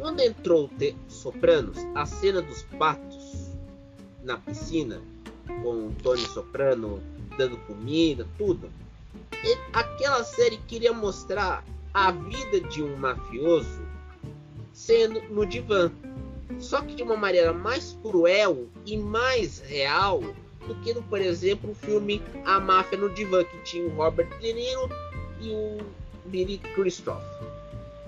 [0.00, 3.50] Quando entrou The Sopranos, a cena dos patos
[4.24, 4.98] na piscina,
[5.62, 7.02] com o Tony Soprano
[7.36, 8.70] dando comida, tudo.
[9.74, 13.82] Aquela série queria mostrar a vida de um mafioso
[14.72, 15.92] sendo no divã.
[16.58, 20.22] Só que de uma maneira mais cruel e mais real
[20.66, 24.28] do que, no, por exemplo, o filme A Máfia no Divã, que tinha o Robert
[24.40, 24.88] De Niro
[25.40, 25.78] e o
[26.24, 27.22] Billy Christoph.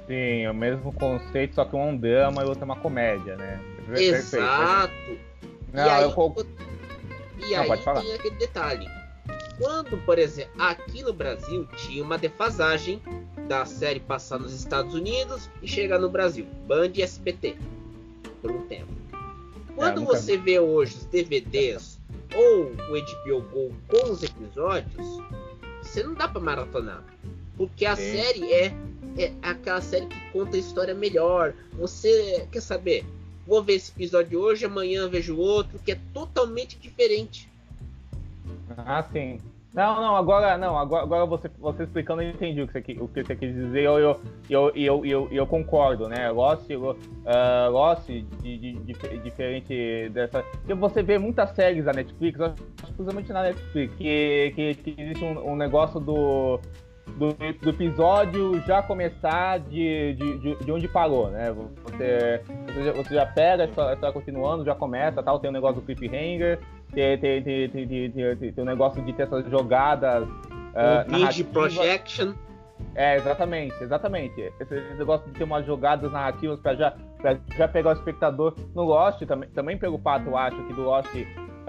[0.07, 3.37] Sim, o mesmo conceito, só que um é um drama e outro é uma comédia,
[3.37, 3.61] né?
[3.95, 4.93] Exato.
[5.73, 6.47] Não, e aí, eu...
[7.39, 8.87] e aí tem aquele detalhe.
[9.59, 13.01] Quando, por exemplo, aqui no Brasil tinha uma defasagem
[13.49, 17.57] da série passar nos Estados Unidos e chegar no Brasil, Band e SBT,
[18.41, 18.93] por um tempo.
[19.75, 22.01] Quando é, você vê hoje os DVDs
[22.35, 25.07] ou o HBO Go com os episódios,
[25.81, 27.05] você não dá para maratonar,
[27.57, 28.13] porque a Sim.
[28.13, 28.75] série é
[29.19, 31.55] é aquela série que conta a história melhor.
[31.75, 33.05] Você quer saber?
[33.47, 37.49] Vou ver esse episódio hoje, amanhã vejo outro, que é totalmente diferente.
[38.77, 39.39] Ah, sim.
[39.75, 43.09] Não, não, agora não, agora, agora você, você explicando eu entendi o que você, o
[43.09, 46.31] que você quis dizer, eu, eu, eu, eu, eu, eu concordo, né?
[46.31, 50.43] Lost, uh, Lost de, de, de, diferente dessa.
[50.43, 52.39] Porque você vê muitas séries da Netflix,
[52.95, 56.61] principalmente na Netflix, que, que, que existe um, um negócio do
[57.07, 61.53] do, do episódio já começar de, de, de, onde parou, né?
[61.53, 63.69] Você, você, já, você já pega
[64.03, 66.61] a continuando, já começa, tal, tem o um negócio do cliffhanger,
[66.93, 70.27] tem, tem, tem, tem, tem, tem, tem um negócio de ter essas jogadas.
[70.27, 72.35] Um uh, de projection.
[72.95, 74.53] É, exatamente, exatamente.
[74.61, 76.95] Esse, negócio de ter umas jogadas narrativas para já,
[77.57, 81.09] já pegar o espectador no Lost, também, também pegou o acho, que do Lost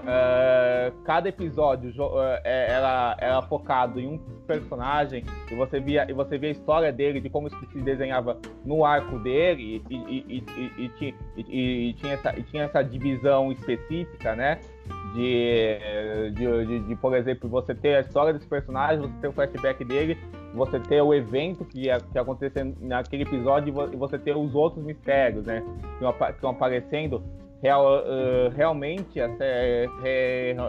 [0.04, 6.36] Uh, cada episódio uh, era, era focado em um personagem e você via e você
[6.36, 10.44] via a história dele de como isso se desenhava no arco dele e, e,
[10.76, 10.90] e,
[11.38, 14.60] e, tinha, essa, tinha essa divisão específica né?
[15.14, 15.78] De,
[16.34, 19.84] de, de, de, por exemplo você ter a história desse personagem você ter o flashback
[19.86, 20.18] dele
[20.52, 25.46] você ter o evento que ia, que naquele episódio e você ter os outros mistérios
[25.46, 25.64] né?
[25.98, 27.24] Que iam aparecendo
[27.64, 29.88] real, uh, realmente, a série,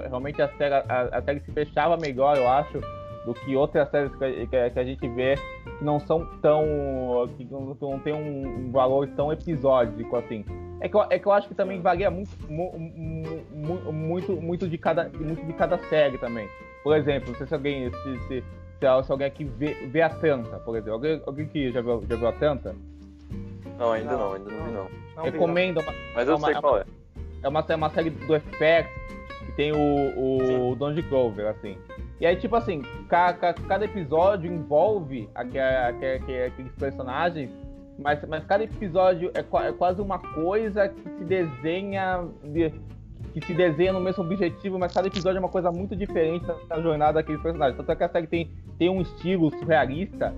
[0.08, 2.80] realmente a série, a, a série se fechava melhor, eu acho,
[3.26, 5.36] do que outras séries que, que, que, a gente vê
[5.78, 6.64] que não são tão.
[7.36, 10.46] que não, não tem um, valor tão episódico assim.
[10.80, 14.78] É que, eu, é que eu acho que também varia muito, muito, muito, muito, de,
[14.78, 16.48] cada, muito de cada série também.
[16.82, 17.92] Por exemplo, não sei se alguém.
[17.92, 18.44] Se, se, se,
[18.80, 20.94] se alguém aqui vê, vê a Tanta, por exemplo.
[20.94, 22.74] Alguém, alguém que já viu, já viu a Tanta?
[23.78, 24.88] Não, ainda não, não ainda não vi não.
[25.16, 25.82] não Recomendo.
[26.14, 26.86] Mas eu uma, sei qual é.
[27.44, 28.90] É uma, é uma série do FX
[29.46, 31.78] que tem o, o Donald Glover, assim.
[32.20, 37.52] E aí, tipo assim, cada, cada episódio envolve aqueles personagens,
[38.00, 42.26] mas, mas cada episódio é, é, quase uma coisa que se desenha.
[43.34, 46.82] que se desenha no mesmo objetivo, mas cada episódio é uma coisa muito diferente da
[46.82, 47.78] jornada daqueles personagens.
[47.78, 50.34] Tanto é que a série tem, tem um estilo surrealista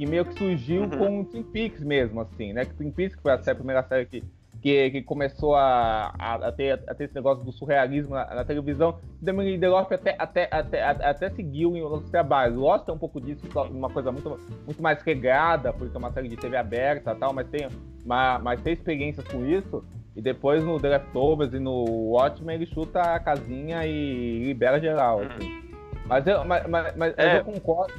[0.00, 0.88] que meio que surgiu uhum.
[0.88, 2.64] com Twin Peaks mesmo, assim, né?
[2.64, 4.24] Que Twin Peaks que foi a, série, a primeira série que,
[4.62, 8.42] que, que começou a, a, a, ter, a ter esse negócio do surrealismo na, na
[8.42, 8.98] televisão.
[9.20, 12.56] Damon Lindelof até, até, até, até seguiu em outros trabalhos.
[12.56, 16.28] Lost é um pouco disso, uma coisa muito, muito mais regrada, porque é uma série
[16.28, 17.68] de TV aberta tal, mas tem,
[18.06, 19.84] mas, mas tem experiências com isso.
[20.16, 25.18] E depois no The Leftovers e no Watchmen ele chuta a casinha e libera geral.
[25.18, 25.26] Uhum.
[25.26, 25.60] Assim.
[26.06, 27.40] Mas, eu, mas, mas, mas é.
[27.40, 27.92] eu concordo.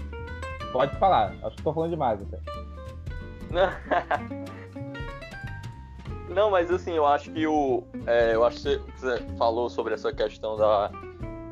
[0.72, 2.40] Pode falar, acho que tô falando demais até.
[6.32, 7.84] Não, mas assim, eu acho que o.
[8.08, 10.90] É, eu acho que você falou sobre essa questão da.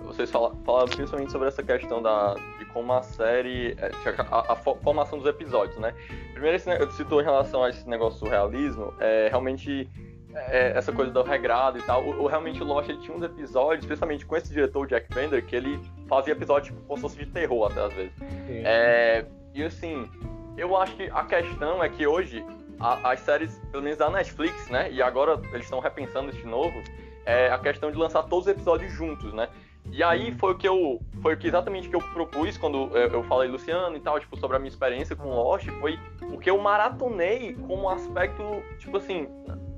[0.06, 3.76] Vocês falaram principalmente sobre essa questão da, de como a série.
[3.78, 3.92] É,
[4.32, 5.94] a, a, formação dos episódios, né?
[6.32, 9.90] Primeiro, esse, eu citou em relação a esse negócio do realismo, é, realmente.
[10.32, 12.04] É, essa coisa do regrado e tal.
[12.04, 15.56] O, o, realmente Lost ele tinha uns episódios, especialmente com esse diretor, Jack Bender, que
[15.56, 18.14] ele fazia episódios tipo, como se fosse de terror até às vezes.
[18.50, 20.10] É, e assim,
[20.58, 22.44] eu acho que a questão é que hoje
[22.80, 24.92] a, as séries, pelo menos da Netflix, né?
[24.92, 26.82] E agora eles estão repensando isso de novo,
[27.26, 29.48] é a questão de lançar todos os episódios juntos, né?
[29.92, 30.38] E aí uhum.
[30.38, 31.02] foi o que eu.
[31.22, 34.38] Foi o que exatamente que eu propus quando eu, eu falei Luciano e tal, tipo,
[34.38, 38.44] sobre a minha experiência com Lost, foi o que eu maratonei como aspecto,
[38.78, 39.28] tipo assim,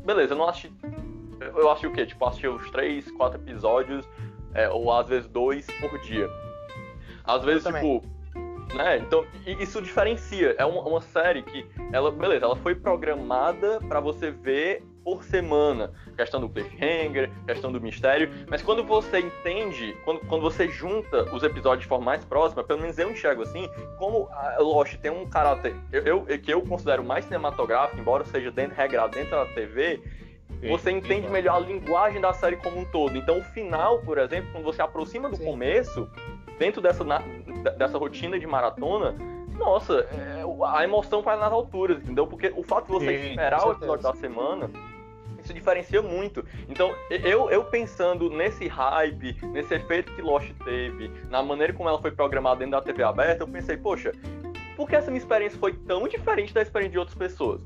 [0.05, 0.71] beleza, eu não assisti.
[1.39, 2.05] Eu assisti o quê?
[2.05, 4.07] Tipo, assisti os três, quatro episódios,
[4.53, 6.29] é, ou às vezes dois por dia.
[7.23, 8.03] Às vezes, tipo,
[8.73, 8.97] né?
[8.97, 10.55] Então, isso diferencia.
[10.57, 15.91] É uma, uma, série que, ela, beleza, ela foi programada para você ver por semana.
[16.15, 18.29] Questão do cliffhanger, questão do mistério.
[18.49, 22.81] Mas quando você entende, quando, quando você junta os episódios de forma mais próxima, pelo
[22.81, 27.03] menos eu enxergo assim, como a Lost tem um caráter eu, eu, que eu considero
[27.03, 30.01] mais cinematográfico, embora seja dentro, regrado dentro da TV,
[30.69, 33.17] você entende melhor a linguagem da série como um todo.
[33.17, 35.45] Então, o final, por exemplo, quando você aproxima do Sim.
[35.45, 36.09] começo,
[36.59, 37.19] dentro dessa, na,
[37.77, 39.15] dessa rotina de maratona,
[39.57, 42.27] nossa, é, a emoção vai nas alturas, entendeu?
[42.27, 44.69] Porque o fato de você Sim, esperar o episódio da semana,
[45.43, 46.45] isso diferencia muito.
[46.69, 51.99] Então, eu, eu pensando nesse hype, nesse efeito que Lost teve, na maneira como ela
[51.99, 54.11] foi programada dentro da TV aberta, eu pensei, poxa,
[54.75, 57.61] por que essa minha experiência foi tão diferente da experiência de outras pessoas?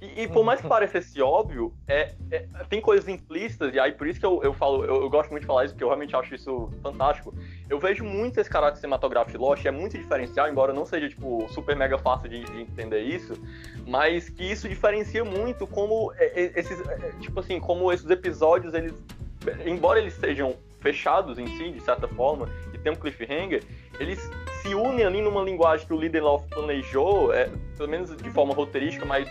[0.00, 4.06] E, e, por mais que parecesse óbvio, é, é, tem coisas implícitas, e aí por
[4.06, 6.14] isso que eu, eu falo, eu, eu, gosto muito de falar isso, porque eu realmente
[6.14, 7.34] acho isso fantástico.
[7.68, 11.48] Eu vejo muito esse caráter cinematográfico de Lost, é muito diferencial, embora não seja, tipo,
[11.48, 13.34] super mega fácil de, de entender isso,
[13.88, 16.80] mas que isso diferencia muito como esses,
[17.20, 18.94] tipo assim, como esses episódios, eles,
[19.66, 23.64] embora eles sejam fechados em si, de certa forma, e tem um cliffhanger,
[23.98, 24.30] eles
[24.62, 29.04] se unem ali numa linguagem que o Lindelof planejou, é, pelo menos de forma roteirística,
[29.04, 29.28] mas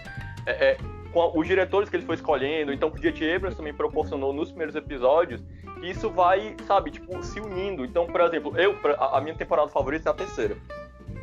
[0.47, 0.77] é, é,
[1.12, 3.36] com os diretores que ele foi escolhendo, então o J.J.
[3.36, 5.43] Abrams também proporcionou nos primeiros episódios,
[5.79, 7.83] que isso vai, sabe, tipo, se unindo.
[7.83, 10.57] Então, por exemplo, eu, a, minha temporada favorita é a terceira.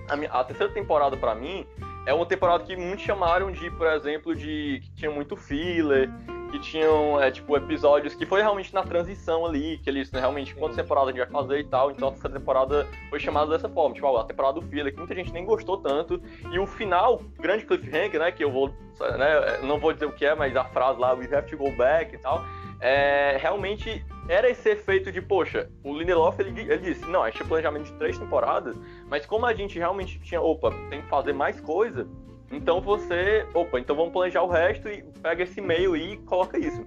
[0.08, 1.66] A, minha, a terceira temporada, para mim,
[2.06, 6.10] é uma temporada que muitos chamaram de, por exemplo, de que tinha muito filler,
[6.50, 10.54] que tinham, é, tipo, episódios que foi realmente na transição ali, que eles né, realmente,
[10.54, 13.94] quantas temporadas a gente vai fazer e tal, então essa temporada foi chamada dessa forma,
[13.94, 17.64] tipo, a temporada do filler, que muita gente nem gostou tanto, e o final, grande
[17.66, 21.00] cliffhanger, né, que eu vou, né, não vou dizer o que é, mas a frase
[21.00, 22.44] lá, we have to go back e tal,
[22.80, 27.84] é, realmente era esse efeito de, poxa, o Lindelof ele, ele disse, não, tinha planejamento
[27.84, 28.76] de três temporadas,
[29.08, 32.06] mas como a gente realmente tinha, opa, tem que fazer mais coisa,
[32.50, 36.86] então você, opa, então vamos planejar o resto e pega esse e-mail e coloca isso.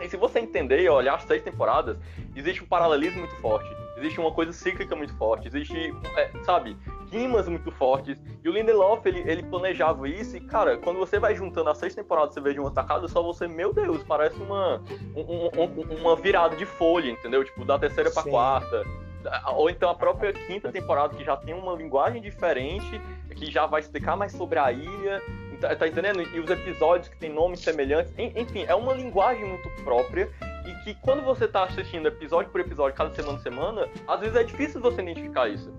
[0.00, 1.96] E se você entender e olhar as seis temporadas,
[2.36, 6.76] existe um paralelismo muito forte, existe uma coisa cíclica muito forte, existe, é, sabe,
[7.10, 8.20] rimas muito fortes.
[8.42, 11.94] E o Lindelof, ele, ele planejava isso e, cara, quando você vai juntando as seis
[11.94, 14.82] temporadas, você vê de uma tacada, só você, meu Deus, parece uma,
[15.14, 17.44] um, um, uma virada de folha, entendeu?
[17.44, 18.30] Tipo, da terceira pra Sim.
[18.30, 18.84] quarta.
[19.54, 23.00] Ou então a própria quinta temporada, que já tem uma linguagem diferente,
[23.34, 25.22] que já vai explicar mais sobre a ilha,
[25.60, 26.22] tá, tá entendendo?
[26.22, 30.30] E os episódios que tem nomes semelhantes, enfim, é uma linguagem muito própria
[30.66, 34.44] e que quando você tá assistindo episódio por episódio, cada semana semana, às vezes é
[34.44, 35.72] difícil você identificar isso.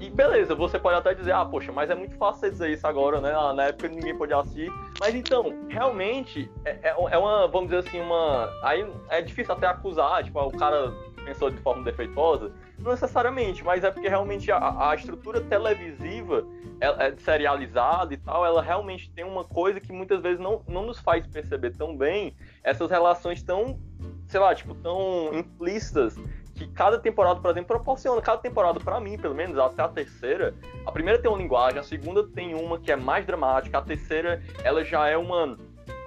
[0.00, 3.20] E beleza, você pode até dizer, ah, poxa, mas é muito fácil dizer isso agora,
[3.20, 3.32] né?
[3.36, 4.70] Ah, na época ninguém podia assistir.
[4.98, 8.50] Mas então, realmente, é, é, é uma, vamos dizer assim, uma.
[8.62, 10.92] Aí é difícil até acusar, tipo, o cara
[11.24, 12.52] pensou de forma defeituosa.
[12.78, 16.46] Não necessariamente, mas é porque realmente a, a estrutura televisiva
[16.80, 20.86] é, é serializada e tal, ela realmente tem uma coisa que muitas vezes não, não
[20.86, 23.78] nos faz perceber tão bem essas relações tão,
[24.26, 26.16] sei lá, tipo, tão implícitas
[26.54, 28.20] que cada temporada, por exemplo, proporciona.
[28.22, 30.54] Cada temporada, para mim, pelo menos, até a terceira,
[30.86, 34.42] a primeira tem uma linguagem, a segunda tem uma que é mais dramática, a terceira,
[34.62, 35.56] ela já é uma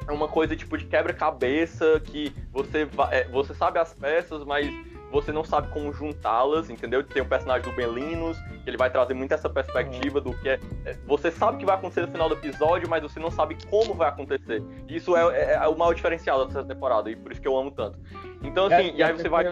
[0.08, 4.66] é uma coisa tipo de quebra-cabeça que você é, você sabe as peças, mas
[5.12, 7.04] você não sabe como juntá-las, entendeu?
[7.04, 10.60] Tem o personagem do Belinos, que ele vai trazer muito essa perspectiva do que é,
[10.86, 10.94] é.
[11.06, 14.10] Você sabe que vai acontecer no final do episódio, mas você não sabe como vai
[14.10, 14.62] acontecer.
[14.88, 17.72] Isso é, é, é o maior diferencial dessa temporada, e por isso que eu amo
[17.72, 18.00] tanto.
[18.44, 19.46] Então, assim, e aí você vai.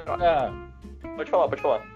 [1.16, 1.95] Pode falar, pode falar.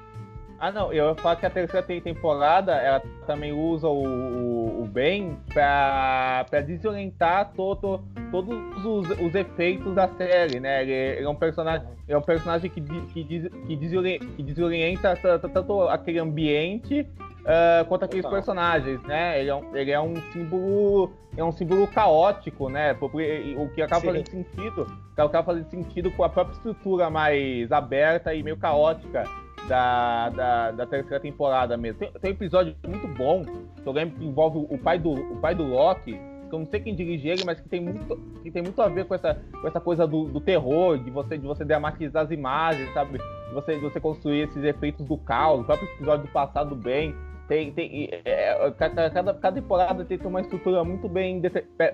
[0.60, 4.86] Ah, não, eu ia falar que a terceira temporada ela também usa o, o, o
[4.86, 10.82] Ben pra, pra desorientar todo, todos os, os efeitos da série, né?
[10.82, 15.16] Ele, ele, é um personagem, é um personagem que, que, des, que, desorienta, que desorienta
[15.54, 17.08] tanto aquele ambiente
[17.40, 18.38] uh, quanto aqueles Total.
[18.38, 19.40] personagens, né?
[19.40, 22.98] Ele é, um, ele é um símbolo é um símbolo caótico, né?
[23.02, 24.08] O que acaba Sim.
[24.08, 29.24] fazendo sentido, acaba fazendo sentido com a própria estrutura mais aberta e meio caótica
[29.68, 32.00] da, da, da terceira temporada mesmo.
[32.00, 35.38] Tem, tem, um episódio muito bom, que eu lembro que envolve o pai do, o
[35.38, 36.14] pai do Loki,
[36.50, 38.88] que eu não sei quem dirige ele, mas que tem muito, que tem muito a
[38.88, 42.32] ver com essa, com essa coisa do, do terror, de você, de você dramatizar as
[42.32, 43.20] imagens, sabe?
[43.20, 47.16] De você, de você construir esses efeitos do caos, o próprio episódio do passado bem.
[47.48, 51.42] Tem, tem, é, cada, cada, temporada tem uma estrutura muito bem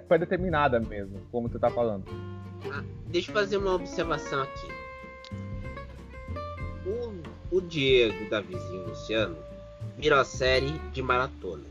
[0.07, 2.03] pré-determinada mesmo, como você está falando.
[2.69, 4.84] Ah, deixa eu fazer uma observação aqui.
[7.51, 9.37] O Diego, Davizinho e o Luciano
[9.97, 11.63] viram a série de maratona.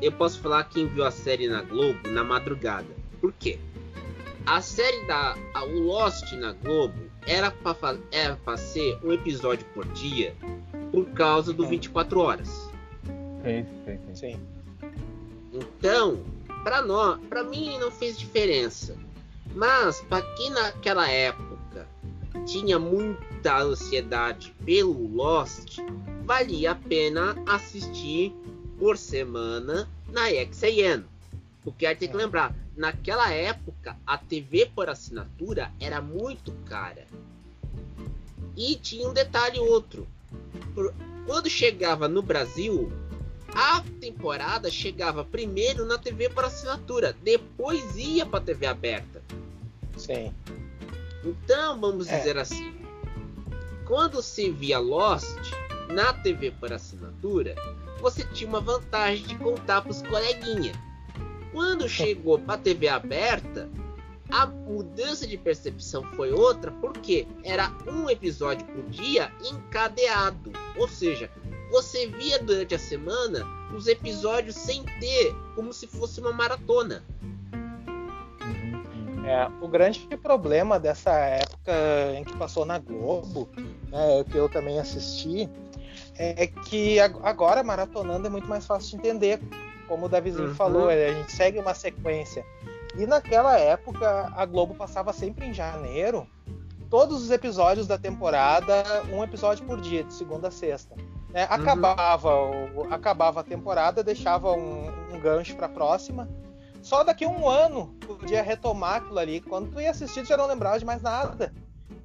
[0.00, 2.88] Eu posso falar quem viu a série na Globo na madrugada.
[3.20, 3.58] Por quê?
[4.46, 10.34] A série da a, o Lost na Globo era para ser um episódio por dia
[10.90, 12.70] por causa do 24 horas.
[13.44, 14.14] Sim, sim, sim.
[14.14, 14.40] sim.
[15.52, 16.22] Então,
[16.62, 18.96] para nós, para mim não fez diferença.
[19.54, 21.86] Mas para quem naquela época
[22.46, 22.78] tinha
[23.38, 25.78] muita ansiedade pelo Lost,
[26.24, 28.34] valia a pena assistir
[28.80, 30.22] por semana na
[30.52, 31.04] XAN.
[31.62, 37.06] Porque aí tem que lembrar, naquela época a TV por assinatura era muito cara.
[38.56, 40.08] E tinha um detalhe outro.
[41.24, 42.90] Quando chegava no Brasil,
[43.54, 49.22] a temporada chegava primeiro na TV por assinatura, depois ia para TV aberta.
[49.96, 50.34] Sim.
[51.24, 52.18] Então, vamos é.
[52.18, 52.77] dizer assim,
[53.88, 55.50] quando se via Lost
[55.88, 57.54] na TV por assinatura,
[58.02, 60.76] você tinha uma vantagem de contar para os coleguinhas.
[61.52, 63.66] Quando chegou para a TV aberta,
[64.28, 70.52] a mudança de percepção foi outra, porque era um episódio por dia encadeado.
[70.76, 71.30] Ou seja,
[71.70, 73.42] você via durante a semana
[73.74, 77.02] os episódios sem ter, como se fosse uma maratona.
[79.28, 81.72] É, o grande problema dessa época
[82.16, 83.46] em que passou na Globo,
[83.88, 85.50] né, que eu também assisti,
[86.16, 89.38] é que agora maratonando é muito mais fácil de entender.
[89.86, 90.54] Como o Davizinho uhum.
[90.54, 92.44] falou, a gente segue uma sequência.
[92.96, 96.26] E naquela época a Globo passava sempre em janeiro
[96.88, 100.96] todos os episódios da temporada, um episódio por dia, de segunda a sexta.
[101.34, 102.88] É, acabava, uhum.
[102.88, 106.26] o, acabava a temporada, deixava um, um gancho para a próxima
[106.88, 109.42] só daqui a um ano podia retomar aquilo ali.
[109.42, 111.52] Quando tu ia assistir, tu já não lembrava de mais nada.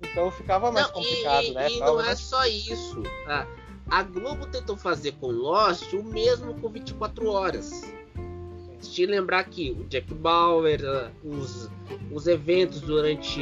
[0.01, 1.71] Então ficava mais não, complicado, e, né?
[1.71, 3.01] E não é só isso.
[3.25, 3.47] A,
[3.89, 7.93] a Globo tentou fazer com Lost o mesmo com 24 horas.
[8.81, 10.81] Se lembrar que o Jack Bauer,
[11.23, 11.69] os,
[12.11, 13.41] os eventos durante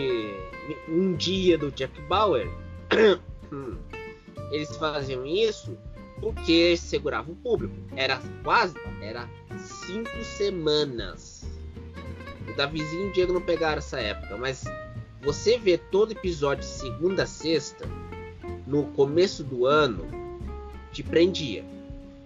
[0.88, 2.48] um dia do Jack Bauer,
[4.52, 5.76] eles faziam isso
[6.20, 7.74] porque segurava o público.
[7.96, 11.31] Era quase, era cinco semanas.
[12.52, 14.64] O Davizinho e o Diego não pegaram essa época, mas
[15.22, 17.88] você vê todo episódio segunda a sexta,
[18.68, 20.06] no começo do ano,
[20.92, 21.64] te prendia.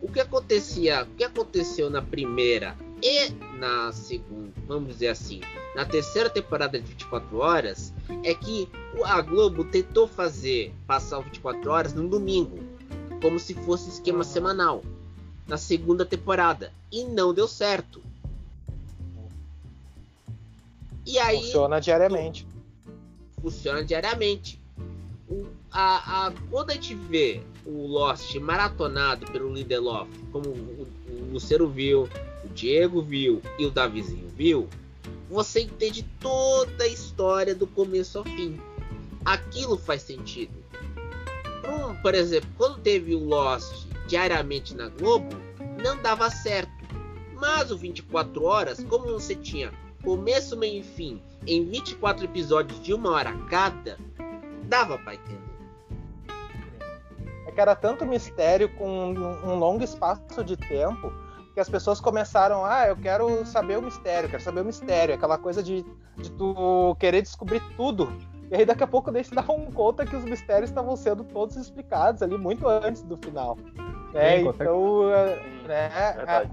[0.02, 5.42] O que acontecia, o que aconteceu na primeira e na segunda, vamos dizer assim,
[5.76, 8.68] na terceira temporada de 24 horas, é que
[9.04, 12.60] a Globo tentou fazer passar o 24 horas no domingo,
[13.22, 14.82] como se fosse esquema semanal
[15.48, 18.02] na segunda temporada e não deu certo.
[21.06, 22.48] E aí funciona diariamente.
[23.42, 24.60] Funciona diariamente.
[25.30, 31.34] o, a, a, quando a gente vê o Lost maratonado pelo Lindelof, como o, o
[31.34, 32.10] Luciano viu,
[32.44, 34.68] o Diego viu e o Davizinho viu,
[35.30, 38.60] você entende toda a história do começo ao fim.
[39.24, 40.54] Aquilo faz sentido.
[41.62, 45.36] Por, por exemplo, quando teve o Lost diariamente na Globo,
[45.84, 46.72] não dava certo.
[47.34, 49.72] Mas o 24 horas, como você tinha
[50.06, 53.98] começo, meio e fim em 24 episódios de uma hora cada,
[54.64, 55.42] dava para entender.
[57.48, 61.12] É que era tanto mistério com um longo espaço de tempo
[61.56, 65.38] que as pessoas começaram, ah, eu quero saber o mistério, quero saber o mistério, aquela
[65.38, 65.86] coisa de,
[66.18, 68.12] de tu querer descobrir tudo.
[68.52, 71.56] E aí daqui a pouco daí se davam conta que os mistérios estavam sendo todos
[71.56, 73.58] explicados ali muito antes do final.
[74.16, 75.10] É, Sim, então,
[75.68, 75.92] né,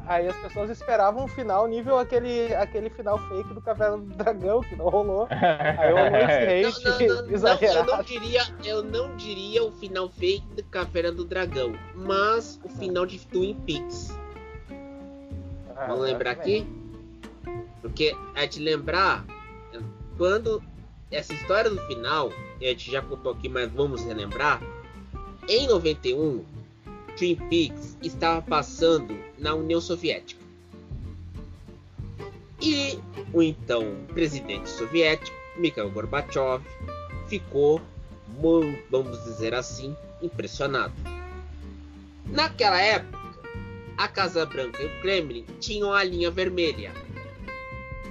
[0.06, 4.62] aí as pessoas esperavam um final nível aquele, aquele final fake do Caverna do Dragão,
[4.62, 5.28] que não rolou.
[5.30, 7.90] Aí hate não, não, não, exagerado.
[7.90, 12.68] eu, não diria, eu não diria o final fake do Caverna do Dragão, mas o
[12.68, 14.10] final de Twin Peaks.
[15.76, 16.66] Ah, Vamos lembrar aqui?
[17.80, 19.24] Porque é de lembrar,
[20.18, 20.60] quando
[21.12, 24.60] essa história do final, a gente já contou aqui, mas vamos relembrar.
[25.48, 26.44] Em 91,
[27.16, 30.40] Twin Peaks estava passando na União Soviética.
[32.60, 32.98] E
[33.32, 36.62] o então presidente soviético, Mikhail Gorbachev,
[37.28, 37.80] ficou,
[38.90, 40.94] vamos dizer assim, impressionado.
[42.26, 43.18] Naquela época,
[43.96, 46.92] a Casa Branca e o Kremlin tinham a linha vermelha,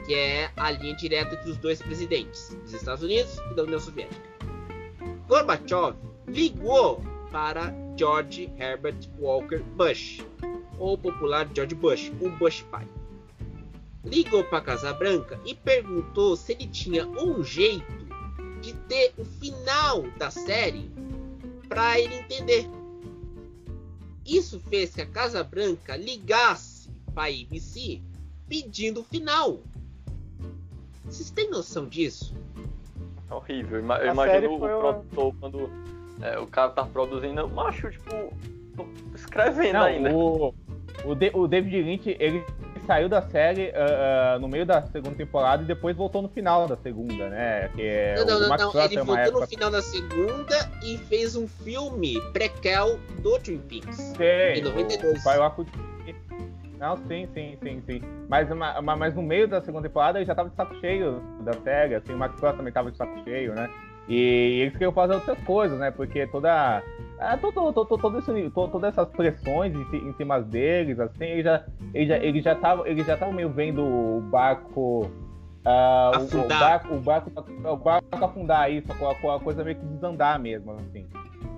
[0.06, 3.80] que é a linha direta entre os dois presidentes, dos Estados Unidos e da União
[3.80, 4.22] Soviética.
[5.28, 5.96] Gorbachev
[6.28, 10.22] ligou para George Herbert Walker Bush,
[10.78, 12.88] ou popular George Bush, o Bush pai.
[14.04, 18.02] Ligou para a Casa Branca e perguntou se ele tinha um jeito
[18.62, 20.92] de ter o final da série
[21.70, 22.70] para ele entender.
[24.26, 28.02] Isso fez que a Casa Branca ligasse para a ABC
[28.48, 29.62] pedindo o final.
[31.06, 32.36] Vocês têm noção disso?
[33.30, 33.80] É horrível.
[33.80, 35.70] Eu imagino o produtor quando
[36.22, 38.34] é, o cara tá produzindo, eu acho, tipo,
[39.14, 40.14] escrevendo Não, ainda.
[40.14, 40.54] O,
[41.06, 42.44] o, de, o David Lynch, ele
[42.86, 46.68] saiu da série uh, uh, no meio da segunda temporada e depois voltou no final
[46.68, 47.70] da segunda, né?
[47.70, 48.82] Que é não, não, não, não.
[48.84, 49.40] ele voltou época...
[49.40, 53.96] no final da segunda e fez um filme prequel do Twin Peaks.
[53.96, 54.24] Sim,
[54.58, 55.26] em 92.
[55.26, 55.66] O,
[56.80, 58.02] Não, sim, sim, sim, sim.
[58.28, 61.54] Mas, mas, mas no meio da segunda temporada ele já tava de saco cheio da
[61.54, 63.70] série, assim, o Max Frost também tava de saco cheio, né?
[64.12, 65.90] E eles queriam fazer outras coisas, né?
[65.90, 66.84] Porque toda.
[67.18, 71.46] É, todo, todo, todo esse, todo, todas essas pressões em, em cima deles, assim, eles
[71.46, 75.10] já eles já ele já estavam ele já tava meio vendo o barco.
[75.64, 79.86] Uh, o, o, barco, o, barco, o barco afundar isso, a, a coisa meio que
[79.86, 81.08] desandar mesmo, assim.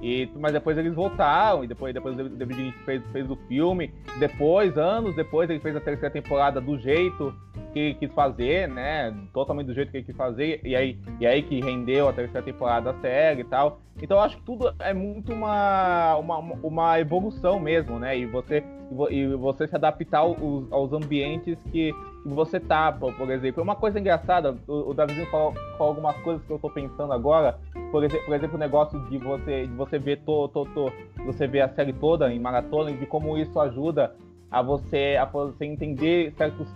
[0.03, 3.89] E, mas depois eles voltaram, e depois, depois o David Lynch fez, fez o filme.
[4.19, 7.33] Depois, anos depois, ele fez a terceira temporada do jeito
[7.71, 9.15] que quis fazer, né?
[9.33, 10.59] Totalmente do jeito que ele quis fazer.
[10.61, 13.79] E aí, e aí que rendeu a terceira temporada da série e tal.
[14.01, 18.17] Então eu acho que tudo é muito uma, uma, uma evolução mesmo, né?
[18.17, 18.61] E você,
[19.09, 20.37] e você se adaptar aos,
[20.69, 23.61] aos ambientes que, que você tá, por, exemplo.
[23.61, 27.59] Uma coisa engraçada, o, o Davizinho falou, falou, algumas coisas que eu tô pensando agora.
[27.91, 30.91] Por exemplo, por exemplo o negócio de você, de você ver to, to, to,
[31.25, 34.15] você ver a série toda em maratona e de como isso ajuda
[34.49, 36.67] a você, a você entender certos,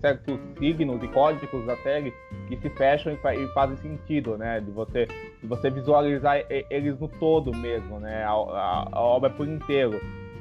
[0.00, 2.12] certos signos e códigos da série
[2.48, 4.60] que se fecham e, fazem sentido, né?
[4.60, 5.06] De você,
[5.40, 8.24] de você visualizar eles no todo mesmo, né?
[8.24, 10.00] A, a, a obra por inteiro.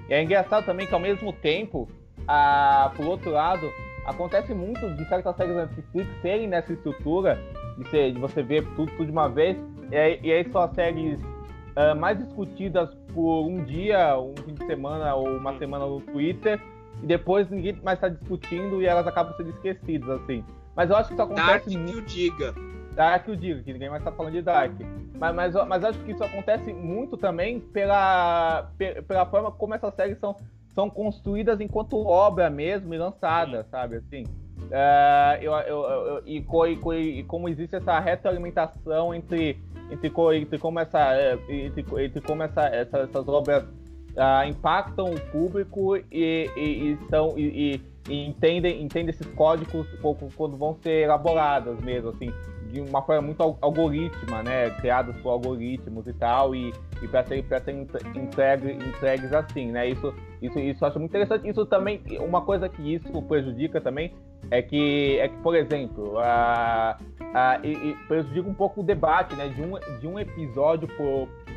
[0.10, 1.88] E é engraçado também que ao mesmo tempo,
[2.28, 3.72] a, por outro lado,
[4.06, 7.38] acontece muito de certas séries Netflix serem nessa estrutura
[7.78, 9.58] de, ser, de você ver tudo, tudo de uma vez,
[9.92, 14.54] e aí, e aí são as séries uh, mais discutidas por um dia, um fim
[14.54, 16.60] de semana ou uma semana no Twitter,
[17.02, 20.44] e depois ninguém mais está discutindo e elas acabam sendo esquecidas, assim.
[20.76, 21.92] Mas eu acho que isso acontece Dark muito.
[21.92, 22.56] que o diga.
[22.96, 24.74] Dark que o diga, que ninguém mais está falando de Dark.
[25.18, 28.72] Mas, mas, mas acho que isso acontece muito também pela,
[29.08, 30.36] pela forma como essas séries são,
[30.74, 33.98] são construídas enquanto obra mesmo e lançadas, sabe?
[33.98, 34.24] Assim.
[34.62, 39.60] Uh, eu, eu, eu, e, e, e, como existe essa retroalimentação entre,
[39.90, 45.20] entre, entre como, essa, eh, entre, entre como essa, essa, essas obras uh, impactam o
[45.32, 49.88] público e, e, e são e, e, entendem, entendem esses códigos
[50.36, 52.32] quando vão ser elaborados mesmo, assim,
[52.72, 54.70] de uma forma muito algoritma, né?
[54.80, 57.74] Criadas por algoritmos e tal, e, e para serem pra ser
[58.16, 59.90] entregue, entregues assim, né?
[59.90, 61.48] Isso, isso, isso eu acho muito interessante.
[61.48, 64.14] Isso também, uma coisa que isso prejudica também
[64.50, 66.98] é que, é que por exemplo, a,
[67.34, 69.50] a, e, e prejudica um pouco o debate, né?
[69.50, 70.88] De um, de um episódio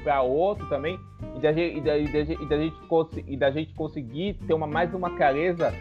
[0.02, 0.98] para outro também,
[1.36, 1.78] e da gente,
[3.28, 5.72] e da gente conseguir ter uma, mais uma clareza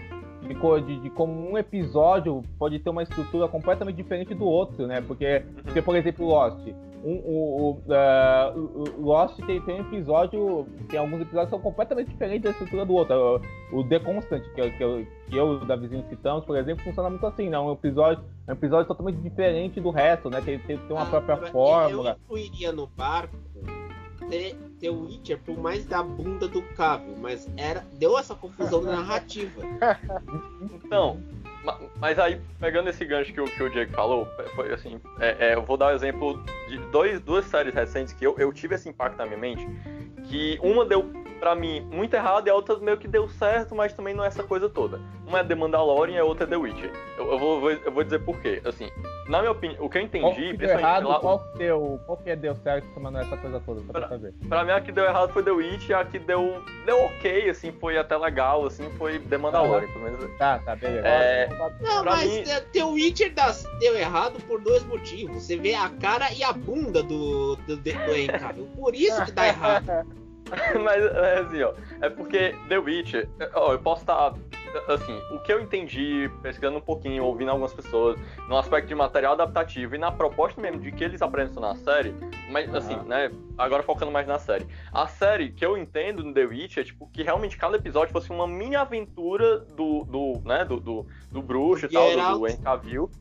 [0.43, 5.01] de, de, de, como um episódio pode ter uma estrutura completamente diferente do outro, né?
[5.01, 6.67] Porque, porque por exemplo, Lost.
[7.05, 12.09] Um, o, uh, o Lost tem, tem um episódio, tem alguns episódios que são completamente
[12.09, 13.41] diferentes da estrutura do outro.
[13.73, 17.09] O, o The Constant, que, que, eu, que eu da vizinha citamos, por exemplo, funciona
[17.09, 17.59] muito assim, né?
[17.59, 20.39] Um episódio, um episódio totalmente diferente do resto, né?
[20.39, 22.17] Tem, tem, tem uma ah, própria fórmula.
[22.29, 23.35] Eu iria no barco
[24.29, 28.81] ter, ter o Witcher por mais da bunda do Cável, mas era deu essa confusão
[28.81, 29.61] narrativa.
[30.85, 31.19] Então,
[31.99, 35.55] mas aí, pegando esse gancho que o, que o Diego falou, foi assim, é, é,
[35.55, 38.89] eu vou dar um exemplo de dois, duas séries recentes que eu, eu tive esse
[38.89, 39.67] impacto na minha mente,
[40.25, 41.09] que uma deu
[41.43, 44.27] para mim muito errado e a outra meio que deu certo, mas também não é
[44.27, 44.97] essa coisa toda.
[45.27, 46.93] Uma é The Mandalorian e a outra é The Witcher.
[47.17, 48.61] Eu, eu, vou, eu vou dizer por quê.
[48.63, 48.89] Assim,
[49.27, 51.19] na minha opinião, o que eu entendi, qual que deu errado, lá...
[51.19, 54.01] qual que deu, qual que deu certo, mas não é essa coisa toda, só pra,
[54.01, 54.33] pra saber.
[54.47, 57.73] Pra mim a que deu errado foi The Witcher, a que deu, deu ok, assim,
[57.73, 60.37] foi até legal, assim, foi The Mandalorian, pelo menos.
[60.37, 61.05] Tá, tá, beleza.
[61.05, 61.49] É...
[61.81, 62.43] Não, mas mim...
[62.71, 63.33] The Witcher
[63.81, 65.43] deu errado por dois motivos.
[65.43, 69.47] Você vê a cara e a bunda do, do, do, do Por isso que dá
[69.49, 70.07] errado.
[70.83, 71.73] mas, é assim, ó.
[72.01, 74.31] É porque The Witcher, ó, eu posso estar.
[74.31, 78.19] Tá, assim, o que eu entendi, pesquisando um pouquinho, ouvindo algumas pessoas,
[78.49, 82.15] no aspecto de material adaptativo e na proposta mesmo de que eles apresentam na série,
[82.49, 82.77] mas uhum.
[82.77, 84.65] assim, né, agora focando mais na série.
[84.91, 88.31] A série que eu entendo no The Witcher é tipo que realmente cada episódio fosse
[88.31, 92.57] uma mini aventura do, do né, do, do, do bruxo e tal, do, do Henry
[92.57, 93.11] Cavill.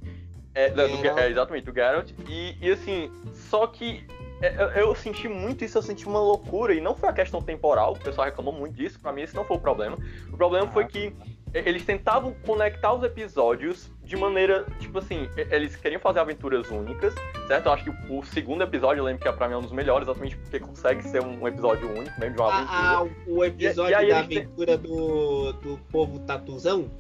[0.55, 2.11] É, do, é, exatamente, do Geralt.
[2.29, 4.07] E, e assim, só que
[4.43, 7.93] é, eu senti muito isso, eu senti uma loucura, e não foi a questão temporal,
[7.93, 9.97] o pessoal reclamou muito disso, para mim esse não foi o problema.
[10.32, 11.14] O problema foi que
[11.55, 17.14] eles tentavam conectar os episódios de maneira, tipo assim, eles queriam fazer aventuras únicas,
[17.47, 17.66] certo?
[17.66, 19.72] Eu acho que o segundo episódio, eu lembro que é pra mim é um dos
[19.72, 22.78] melhores, exatamente porque consegue ser um episódio único, mesmo de uma aventura.
[22.78, 26.90] Ah, o episódio e, e da aventura do, do povo tatuzão?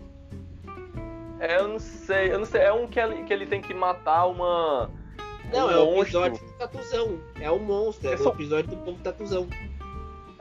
[1.40, 3.74] É, eu não sei, eu não sei, é um que ele, que ele tem que
[3.74, 4.88] matar uma
[5.52, 7.18] não, é o episódio do Tatuzão.
[7.40, 9.48] É o monstro, é, é o episódio do povo Tatuzão.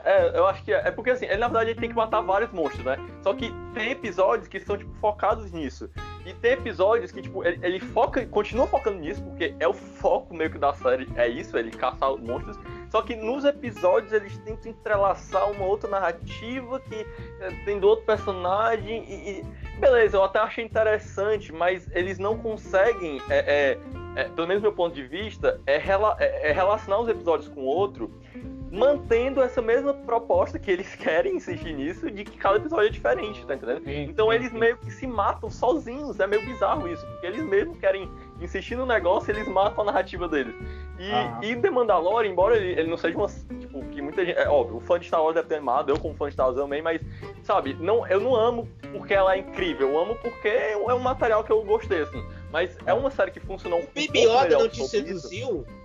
[0.04, 0.88] É, eu acho que é.
[0.88, 2.96] É porque assim, ele na verdade ele tem que matar vários monstros, né?
[3.22, 5.88] Só que tem episódios que são, tipo, focados nisso.
[6.26, 10.34] E tem episódios que, tipo, ele, ele foca, continua focando nisso, porque é o foco
[10.34, 12.58] meio que da série, é isso, ele caçar monstros.
[12.90, 17.06] Só que nos episódios eles tentam entrelaçar uma outra narrativa que
[17.40, 22.36] é, tem do outro personagem e, e, beleza, eu até achei interessante, mas eles não
[22.36, 23.78] conseguem, é, é,
[24.16, 27.60] é pelo menos meu ponto de vista, é, rela é, é relacionar os episódios com
[27.60, 28.10] o outro
[28.72, 33.44] mantendo essa mesma proposta que eles querem insistir nisso, de que cada episódio é diferente,
[33.46, 33.84] tá entendendo?
[33.84, 34.58] Sim, então sim, eles sim.
[34.58, 38.10] meio que se matam sozinhos, é meio bizarro isso, porque eles mesmo querem
[38.40, 40.54] insistir no negócio eles matam a narrativa deles.
[40.98, 43.26] E, e The Mandalorian, embora ele, ele, não seja uma.
[43.26, 44.38] Tipo, que muita gente.
[44.38, 46.46] É óbvio, o fã de Star Wars deve ter animado, eu como fã de Star
[46.46, 47.00] Wars também, mas,
[47.42, 51.42] sabe, não, eu não amo porque ela é incrível, eu amo porque é um material
[51.42, 52.22] que eu gostei, assim.
[52.52, 54.42] Mas é uma série que funcionou um pouco melhor.
[54.42, 55.66] Baby Yoda não te seduziu?
[55.66, 55.82] Isso.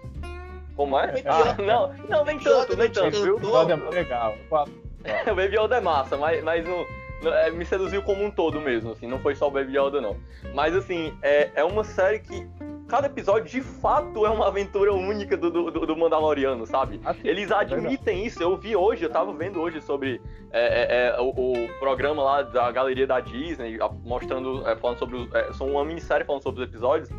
[0.76, 1.24] Como é?
[1.26, 3.38] Ah, não, não, nem tanto, nem tanto, viu?
[3.38, 4.36] É legal.
[4.52, 6.86] o Baby Yoda é massa, mas, mas não,
[7.24, 10.00] não, é, me seduziu como um todo mesmo, assim, não foi só o Baby Yoda,
[10.00, 10.16] não.
[10.54, 12.48] Mas, assim, é, é uma série que
[12.88, 17.00] cada episódio de fato é uma aventura única do, do, do Mandaloriano, sabe?
[17.04, 18.42] Assim, Eles admitem isso.
[18.42, 20.22] Eu vi hoje, eu tava vendo hoje sobre
[20.52, 25.18] é, é, é, o, o, programa lá da galeria da Disney, mostrando, é, falando sobre
[25.18, 25.34] os.
[25.34, 27.10] É, são uma minissérie falando sobre os episódios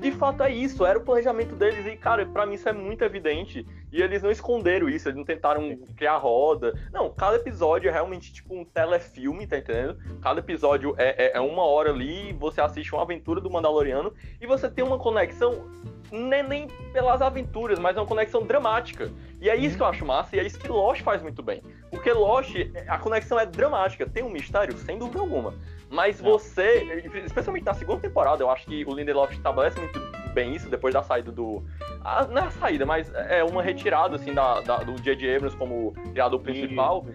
[0.00, 3.02] de fato é isso, era o planejamento deles e, cara, para mim isso é muito
[3.04, 3.66] evidente.
[3.92, 6.74] E eles não esconderam isso, eles não tentaram criar roda.
[6.92, 9.96] Não, cada episódio é realmente tipo um telefilme, tá entendendo?
[10.20, 14.46] Cada episódio é, é, é uma hora ali, você assiste uma aventura do Mandaloriano e
[14.46, 15.70] você tem uma conexão
[16.14, 19.10] nem, nem pelas aventuras, mas é uma conexão dramática.
[19.40, 19.76] E é isso uhum.
[19.76, 21.62] que eu acho massa, e é isso que Lost faz muito bem.
[21.90, 22.54] Porque Lost,
[22.88, 25.54] a conexão é dramática, tem um mistério, sem dúvida alguma.
[25.90, 30.00] Mas você, especialmente na segunda temporada, eu acho que o Lindelof estabelece muito
[30.32, 31.62] bem isso, depois da saída do.
[32.02, 35.36] A, não é a saída, mas é uma retirada assim, da, da do J.J.
[35.36, 37.06] Abrams como criador principal.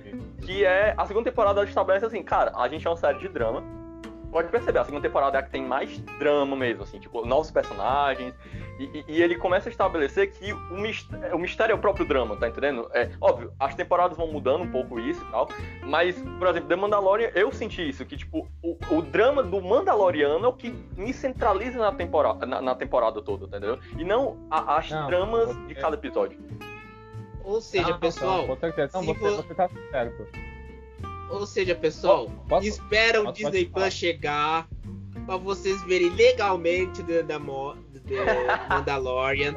[0.42, 0.94] Que é.
[0.96, 3.79] A segunda temporada estabelece assim, cara, a gente é uma série de drama
[4.32, 7.52] pode perceber, a segunda temporada é a que tem mais drama mesmo, assim, tipo, novos
[7.52, 8.34] personagens.
[8.80, 12.36] E, e ele começa a estabelecer que o mistério, o mistério é o próprio drama,
[12.38, 12.90] tá entendendo?
[12.94, 15.50] É óbvio, as temporadas vão mudando um pouco isso e tal.
[15.84, 20.46] Mas, por exemplo, The Mandalorian, eu senti isso, que, tipo, o, o drama do Mandaloriano
[20.46, 23.80] é o que me centraliza na temporada, na, na temporada toda, entendeu?
[23.98, 26.40] E não a, as não, dramas de cada episódio.
[27.44, 28.46] Ou seja, ah, pessoal.
[28.46, 28.92] Com certeza.
[28.94, 30.28] Não, você, você tá certo.
[31.30, 34.68] Ou seja, pessoal, posso, espera o Disney Plus chegar
[35.26, 39.56] para vocês verem legalmente The, The, The Mandalorian.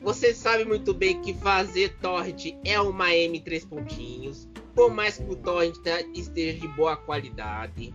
[0.00, 5.36] Vocês sabem muito bem que fazer torrent é uma M3 pontinhos, por mais que o
[5.36, 7.94] torrent tá, esteja de boa qualidade.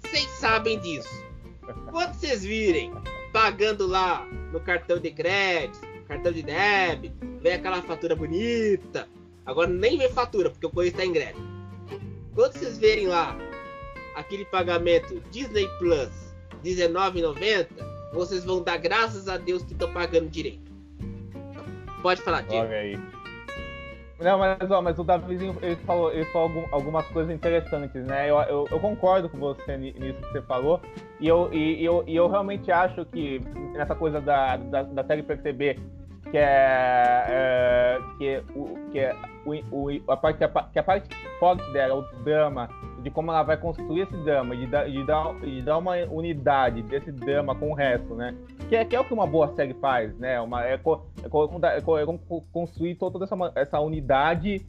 [0.00, 1.24] Vocês sabem disso.
[1.90, 2.92] Quando vocês virem
[3.32, 9.08] pagando lá no cartão de crédito, cartão de débito, vem aquela fatura bonita.
[9.44, 11.55] Agora nem vem fatura, porque o coisa está em greve.
[12.36, 13.34] Quando vocês verem lá
[14.14, 16.10] aquele pagamento Disney Plus
[16.62, 17.66] R$19,90,
[18.12, 20.70] vocês vão dar graças a Deus que estão pagando direito.
[22.02, 22.66] Pode falar, Diego.
[22.66, 22.98] Olha aí.
[24.20, 28.30] Não, mas, ó, mas o Davizinho ele falou, ele falou algum, algumas coisas interessantes, né?
[28.30, 30.80] Eu, eu, eu, concordo com você nisso que você falou.
[31.18, 33.40] E eu, e, eu, e eu realmente acho que
[33.72, 35.78] nessa coisa da, da, da série perceber
[36.30, 40.38] que é, é que, é, o, que é o, o, a parte,
[40.72, 41.08] que a parte
[41.38, 42.68] forte dela, o drama,
[43.02, 46.82] de como ela vai construir esse drama, de, dar, de, dar, de dar uma unidade
[46.82, 48.34] desse drama com o resto, né?
[48.68, 50.40] Que é, que é o que uma boa série faz, né?
[50.40, 52.06] Uma, é, é, é, é
[52.52, 54.66] construir toda essa, essa unidade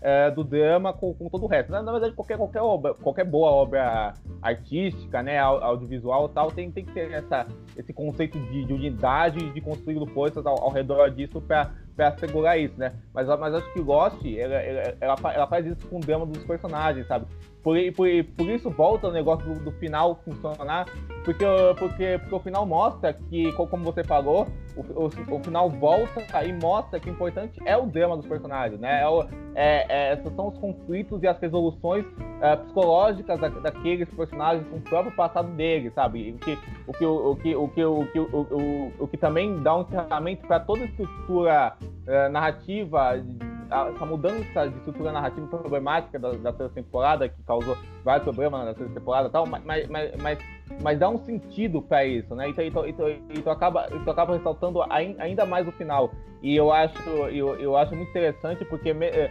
[0.00, 1.70] é, do drama com, com, todo o resto.
[1.70, 6.84] Na, na, verdade, qualquer, qualquer, obra, qualquer boa obra artística, né, audiovisual tal, tem, tem
[6.84, 7.46] que ter essa,
[7.76, 12.78] esse conceito de, de unidade de construir forças ao, ao redor disso para assegurar isso,
[12.78, 12.92] né?
[13.12, 17.06] Mas, mas acho que Lost, ela, ela, ela faz isso com o drama dos personagens,
[17.06, 17.26] sabe?
[17.62, 20.86] Por, por, por isso volta o negócio do, do, final funcionar,
[21.24, 21.44] porque,
[21.78, 26.52] porque, porque o final mostra que, como você falou, o, o, o, final volta e
[26.54, 29.02] mostra que o importante é o drama dos personagens, né?
[29.54, 32.06] É, é, é, são os conflitos e as resoluções
[32.40, 36.32] é, psicológicas da, daqueles personagens com o próprio passado deles, sabe?
[36.32, 39.62] O que, o que, o que, o que, o que, o, o, o que também
[39.62, 43.22] dá um encerramento para toda a estrutura é, narrativa
[43.70, 48.66] essa mudança de estrutura narrativa problemática da, da terceira temporada, que causou vários problemas na
[48.66, 49.88] terceira temporada e tal, mas, mas,
[50.20, 50.38] mas,
[50.82, 52.48] mas, dá um sentido para isso, né?
[52.48, 56.10] Então, então, então, então, acaba, então acaba ressaltando ainda mais o final.
[56.42, 59.30] E eu acho, eu, eu acho muito interessante porque, é,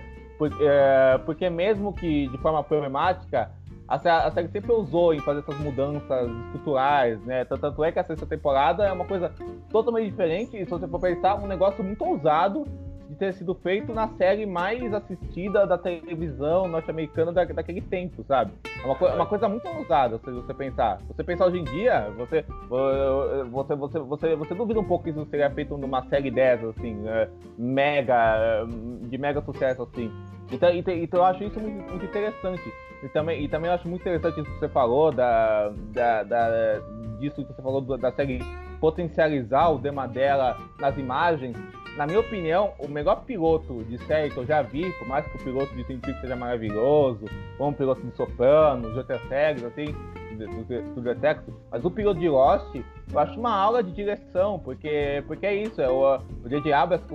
[0.62, 3.52] é, porque mesmo que de forma problemática,
[3.90, 7.44] a série sempre usou em fazer essas mudanças estruturais, né?
[7.46, 9.32] Tanto é que a sexta temporada é uma coisa
[9.72, 12.68] totalmente diferente, e se você for pensar, um negócio muito ousado
[13.10, 18.52] de ter sido feito na série mais assistida da televisão norte-americana da, daquele tempo, sabe?
[18.84, 21.00] É uma, uma, coisa muito ousada se você pensar.
[21.08, 25.26] Você pensar hoje em dia, você, você, você, você, você duvida um pouco que isso
[25.26, 28.64] seria feito numa série dessas, assim, é, mega,
[29.02, 30.12] de mega sucesso, assim.
[30.52, 32.72] Então, então, então eu acho isso muito, muito interessante.
[33.02, 36.80] E também, e também eu acho muito interessante isso que você falou, da, da, da,
[37.20, 38.40] disso que você falou da série
[38.80, 41.56] potencializar o tema dela nas imagens,
[41.98, 45.38] na minha opinião, o melhor piloto de série que eu já vi, por mais que
[45.38, 47.26] o piloto de Twin Peaks seja maravilhoso,
[47.58, 49.96] como o piloto de Sopranos, de outras séries, assim,
[50.96, 52.74] do Detective, mas o piloto de Lost,
[53.12, 56.72] eu acho uma aula de direção, porque, porque é isso, é o, o J.J.
[56.72, 57.06] Abrams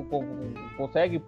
[0.76, 1.22] consegue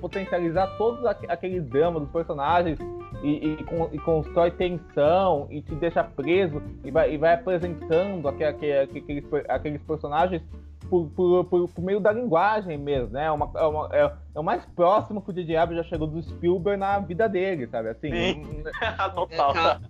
[0.00, 2.78] potencializar todos aqueles dramas dos personagens
[3.22, 9.24] e, e, e, constrói tensão e te deixa preso e vai, e vai apresentando aqueles,
[9.48, 10.42] aqueles personagens
[10.90, 13.26] por, por, por, por, meio da linguagem mesmo, né?
[13.26, 15.76] É, uma, é, uma, é, é, o mais próximo que o J.J.
[15.76, 17.90] já chegou do Spielberg na vida dele, sabe?
[17.90, 18.64] Assim, Sim.
[19.14, 19.56] Total.
[19.56, 19.80] É,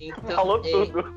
[0.00, 1.14] então, Falou é, tudo.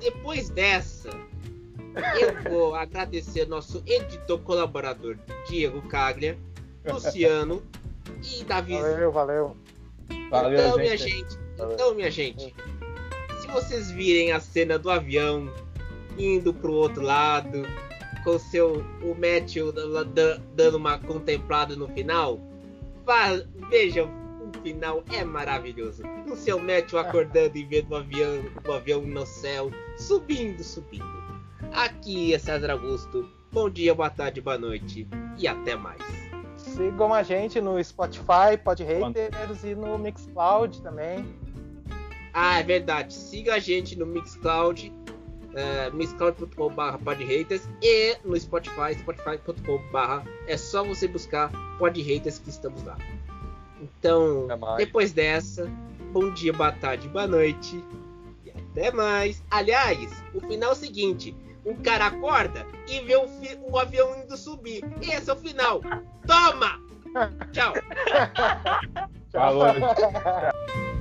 [0.00, 5.16] depois dessa, eu vou agradecer nosso editor colaborador
[5.48, 6.38] Diego Caglia,
[6.84, 7.62] Luciano
[8.22, 8.76] e Davi.
[8.76, 9.56] Valeu, valeu.
[10.30, 10.82] Valeu, então, gente.
[10.82, 12.54] minha gente, então, minha gente,
[13.40, 15.50] se vocês virem a cena do avião
[16.18, 17.62] indo pro outro lado,
[18.24, 19.72] com seu o Matthew
[20.54, 22.40] dando uma contemplada no final,
[23.68, 24.10] vejam,
[24.40, 26.02] o final é maravilhoso.
[26.26, 31.24] O seu Matthew acordando e vendo o avião, o avião no céu, subindo, subindo.
[31.72, 33.28] Aqui é César Augusto.
[33.52, 35.06] Bom dia, boa tarde, boa noite
[35.38, 36.00] e até mais.
[36.56, 41.24] Sigam a gente no Spotify, Podhaters e no Mixcloud também.
[42.32, 43.14] Ah, é verdade.
[43.14, 44.92] Siga a gente no Mixcloud
[45.54, 52.96] é, mixcloud.com.br podhaters e no Spotify, spotify.com.br é só você buscar podhaters que estamos lá.
[53.80, 55.70] Então, depois dessa,
[56.12, 57.84] bom dia, boa tarde, boa noite.
[58.44, 59.42] E até mais.
[59.50, 63.28] Aliás, o final é o seguinte: um cara acorda e vê o,
[63.70, 64.82] o avião indo subir.
[65.02, 65.80] Esse é o final.
[66.26, 66.80] Toma!
[67.52, 67.74] Tchau.
[69.30, 69.66] Falou.